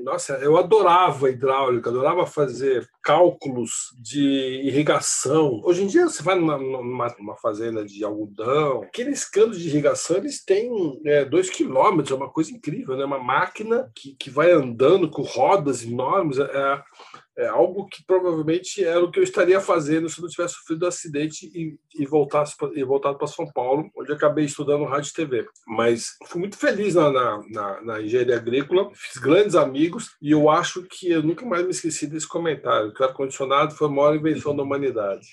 nossa, 0.03 0.33
eu 0.37 0.57
adorava 0.57 1.29
hidráulica, 1.29 1.89
adorava 1.89 2.25
fazer 2.25 2.89
cálculos 3.01 3.95
de 3.97 4.61
irrigação. 4.63 5.61
Hoje 5.63 5.83
em 5.83 5.87
dia 5.87 6.07
você 6.07 6.21
vai 6.21 6.35
numa, 6.35 6.57
numa, 6.57 7.15
numa 7.17 7.37
fazenda 7.37 7.85
de 7.85 8.03
algodão, 8.03 8.81
aqueles 8.81 9.23
canos 9.23 9.59
de 9.59 9.69
irrigação 9.69 10.17
eles 10.17 10.43
têm 10.43 10.69
é, 11.05 11.23
dois 11.23 11.49
quilômetros, 11.49 12.11
é 12.11 12.15
uma 12.15 12.29
coisa 12.29 12.51
incrível, 12.51 12.97
né? 12.97 13.05
Uma 13.05 13.19
máquina 13.19 13.89
que, 13.95 14.15
que 14.15 14.29
vai 14.29 14.51
andando 14.51 15.09
com 15.09 15.21
rodas 15.21 15.83
enormes. 15.83 16.39
É, 16.39 16.83
é 17.37 17.47
algo 17.47 17.87
que 17.87 18.03
provavelmente 18.05 18.83
era 18.83 19.03
o 19.03 19.09
que 19.09 19.19
eu 19.19 19.23
estaria 19.23 19.59
fazendo 19.59 20.09
se 20.09 20.21
não 20.21 20.27
tivesse 20.27 20.55
sofrido 20.55 20.85
um 20.85 20.87
acidente 20.87 21.45
e, 21.53 21.77
e, 21.95 22.05
voltasse 22.05 22.55
e 22.75 22.83
voltado 22.83 23.17
para 23.17 23.27
São 23.27 23.45
Paulo, 23.51 23.89
onde 23.97 24.11
acabei 24.11 24.45
estudando 24.45 24.85
rádio 24.85 25.09
e 25.09 25.13
TV. 25.13 25.45
Mas 25.67 26.17
fui 26.27 26.39
muito 26.39 26.57
feliz 26.57 26.95
na, 26.95 27.11
na, 27.11 27.41
na, 27.49 27.81
na, 27.81 28.01
engenharia 28.01 28.35
agrícola, 28.35 28.89
fiz 28.93 29.21
grandes 29.21 29.55
amigos 29.55 30.15
e 30.21 30.31
eu 30.31 30.49
acho 30.49 30.83
que 30.83 31.09
eu 31.09 31.23
nunca 31.23 31.45
mais 31.45 31.63
me 31.63 31.71
esqueci 31.71 32.07
desse 32.07 32.27
comentário, 32.27 32.93
que 32.93 33.01
o 33.01 33.05
ar-condicionado 33.05 33.75
foi 33.75 33.87
a 33.87 33.91
maior 33.91 34.15
invenção 34.15 34.55
da 34.55 34.63
humanidade. 34.63 35.27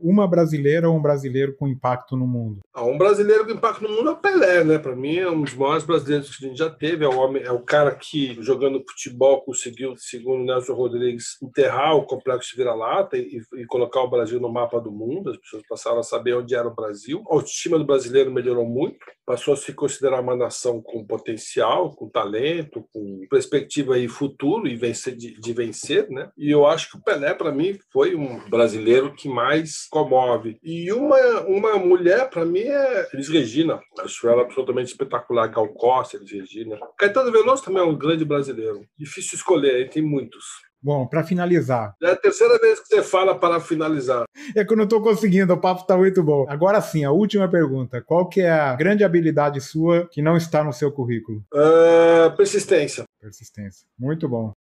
Uma 0.00 0.28
brasileira 0.28 0.88
ou 0.88 0.96
um 0.96 1.02
brasileiro 1.02 1.56
com 1.56 1.66
impacto 1.66 2.16
no 2.16 2.26
mundo? 2.26 2.60
Ah, 2.72 2.84
um 2.84 2.96
brasileiro 2.96 3.44
com 3.44 3.52
impacto 3.52 3.82
no 3.82 3.90
mundo 3.90 4.10
é 4.10 4.12
o 4.12 4.16
Pelé, 4.16 4.64
né? 4.64 4.78
Para 4.78 4.94
mim 4.94 5.16
é 5.16 5.30
um 5.30 5.42
dos 5.42 5.54
maiores 5.54 5.84
brasileiros 5.84 6.36
que 6.36 6.44
a 6.44 6.48
gente 6.48 6.58
já 6.58 6.70
teve. 6.70 7.04
É 7.04 7.08
o 7.08 7.18
homem, 7.18 7.42
é 7.42 7.52
o 7.52 7.60
cara 7.60 7.94
que 7.94 8.40
jogando 8.42 8.84
futebol 8.88 9.42
conseguiu, 9.42 9.96
segundo 9.96 10.44
Nelson 10.44 10.74
Rodrigues, 10.74 11.36
enterrar 11.42 11.96
o 11.96 12.04
complexo 12.04 12.50
de 12.50 12.56
vira-lata 12.56 13.16
e, 13.16 13.40
e, 13.54 13.66
colocar 13.66 14.00
o 14.02 14.10
Brasil 14.10 14.40
no 14.40 14.52
mapa 14.52 14.80
do 14.80 14.92
mundo. 14.92 15.30
As 15.30 15.36
pessoas 15.38 15.62
passaram 15.68 15.98
a 15.98 16.04
saber 16.04 16.34
onde 16.34 16.54
era 16.54 16.68
o 16.68 16.74
Brasil. 16.74 17.24
A 17.28 17.34
autoestima 17.34 17.78
do 17.78 17.86
brasileiro 17.86 18.30
melhorou 18.30 18.66
muito. 18.66 18.98
Passou 19.28 19.52
a 19.52 19.56
se 19.58 19.74
considerar 19.74 20.22
uma 20.22 20.34
nação 20.34 20.80
com 20.80 21.04
potencial, 21.04 21.94
com 21.94 22.08
talento, 22.08 22.82
com 22.90 23.26
perspectiva 23.28 23.98
e 23.98 24.08
futuro 24.08 24.66
e 24.66 24.74
vencer 24.74 25.14
de, 25.14 25.38
de 25.38 25.52
vencer, 25.52 26.08
né? 26.08 26.30
E 26.34 26.50
eu 26.50 26.66
acho 26.66 26.90
que 26.90 26.96
o 26.96 27.02
Pelé 27.02 27.34
para 27.34 27.52
mim 27.52 27.78
foi 27.92 28.14
um 28.14 28.48
brasileiro 28.48 29.14
que 29.14 29.28
mais 29.28 29.86
comove. 29.90 30.58
E 30.62 30.90
uma, 30.94 31.42
uma 31.42 31.76
mulher, 31.76 32.30
para 32.30 32.46
mim, 32.46 32.60
é 32.60 33.06
Elis 33.12 33.28
Regina. 33.28 33.78
Acho 33.98 34.26
ela 34.30 34.40
absolutamente 34.40 34.92
espetacular. 34.92 35.46
Gal 35.48 35.68
Costa, 35.74 36.16
Elis 36.16 36.32
Regina. 36.32 36.78
Caetano 36.96 37.30
Veloso 37.30 37.62
também 37.62 37.82
é 37.82 37.86
um 37.86 37.98
grande 37.98 38.24
brasileiro. 38.24 38.80
Difícil 38.98 39.36
escolher, 39.36 39.90
tem 39.90 40.02
muitos. 40.02 40.46
Bom, 40.80 41.06
para 41.06 41.24
finalizar. 41.24 41.94
É 42.02 42.12
a 42.12 42.16
terceira 42.16 42.58
vez 42.58 42.80
que 42.80 42.86
você 42.86 43.02
fala 43.02 43.38
para 43.38 43.60
finalizar. 43.60 44.24
É 44.54 44.64
que 44.64 44.72
eu 44.72 44.76
não 44.76 44.84
estou 44.84 45.02
conseguindo, 45.02 45.52
o 45.52 45.60
papo 45.60 45.82
está 45.82 45.96
muito 45.96 46.22
bom. 46.22 46.46
Agora 46.48 46.80
sim, 46.80 47.04
a 47.04 47.10
última 47.10 47.48
pergunta. 47.48 48.00
Qual 48.00 48.28
que 48.28 48.40
é 48.40 48.50
a 48.50 48.74
grande 48.76 49.02
habilidade 49.02 49.60
sua 49.60 50.06
que 50.06 50.22
não 50.22 50.36
está 50.36 50.62
no 50.62 50.72
seu 50.72 50.92
currículo? 50.92 51.42
Uh, 51.52 52.36
persistência. 52.36 53.04
Persistência. 53.20 53.86
Muito 53.98 54.28
bom. 54.28 54.52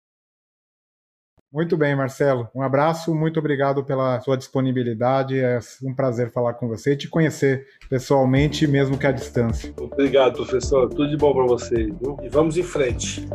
Muito 1.53 1.77
bem, 1.77 1.95
Marcelo. 1.95 2.49
Um 2.55 2.61
abraço, 2.61 3.15
muito 3.15 3.39
obrigado 3.39 3.85
pela 3.85 4.21
sua 4.21 4.37
disponibilidade. 4.37 5.39
É 5.39 5.59
um 5.83 5.95
prazer 5.95 6.31
falar 6.31 6.55
com 6.55 6.69
você 6.69 6.93
e 6.93 6.97
te 6.97 7.09
conhecer 7.09 7.67
pessoalmente, 7.89 8.67
mesmo 8.67 8.99
que 8.99 9.07
à 9.07 9.13
distância. 9.13 9.73
Obrigado, 9.79 10.37
professor. 10.37 10.89
Tudo 10.89 11.09
de 11.09 11.17
bom 11.17 11.33
para 11.33 11.47
vocês. 11.47 11.89
E 12.23 12.29
vamos 12.29 12.59
em 12.59 12.63
frente. 12.63 13.27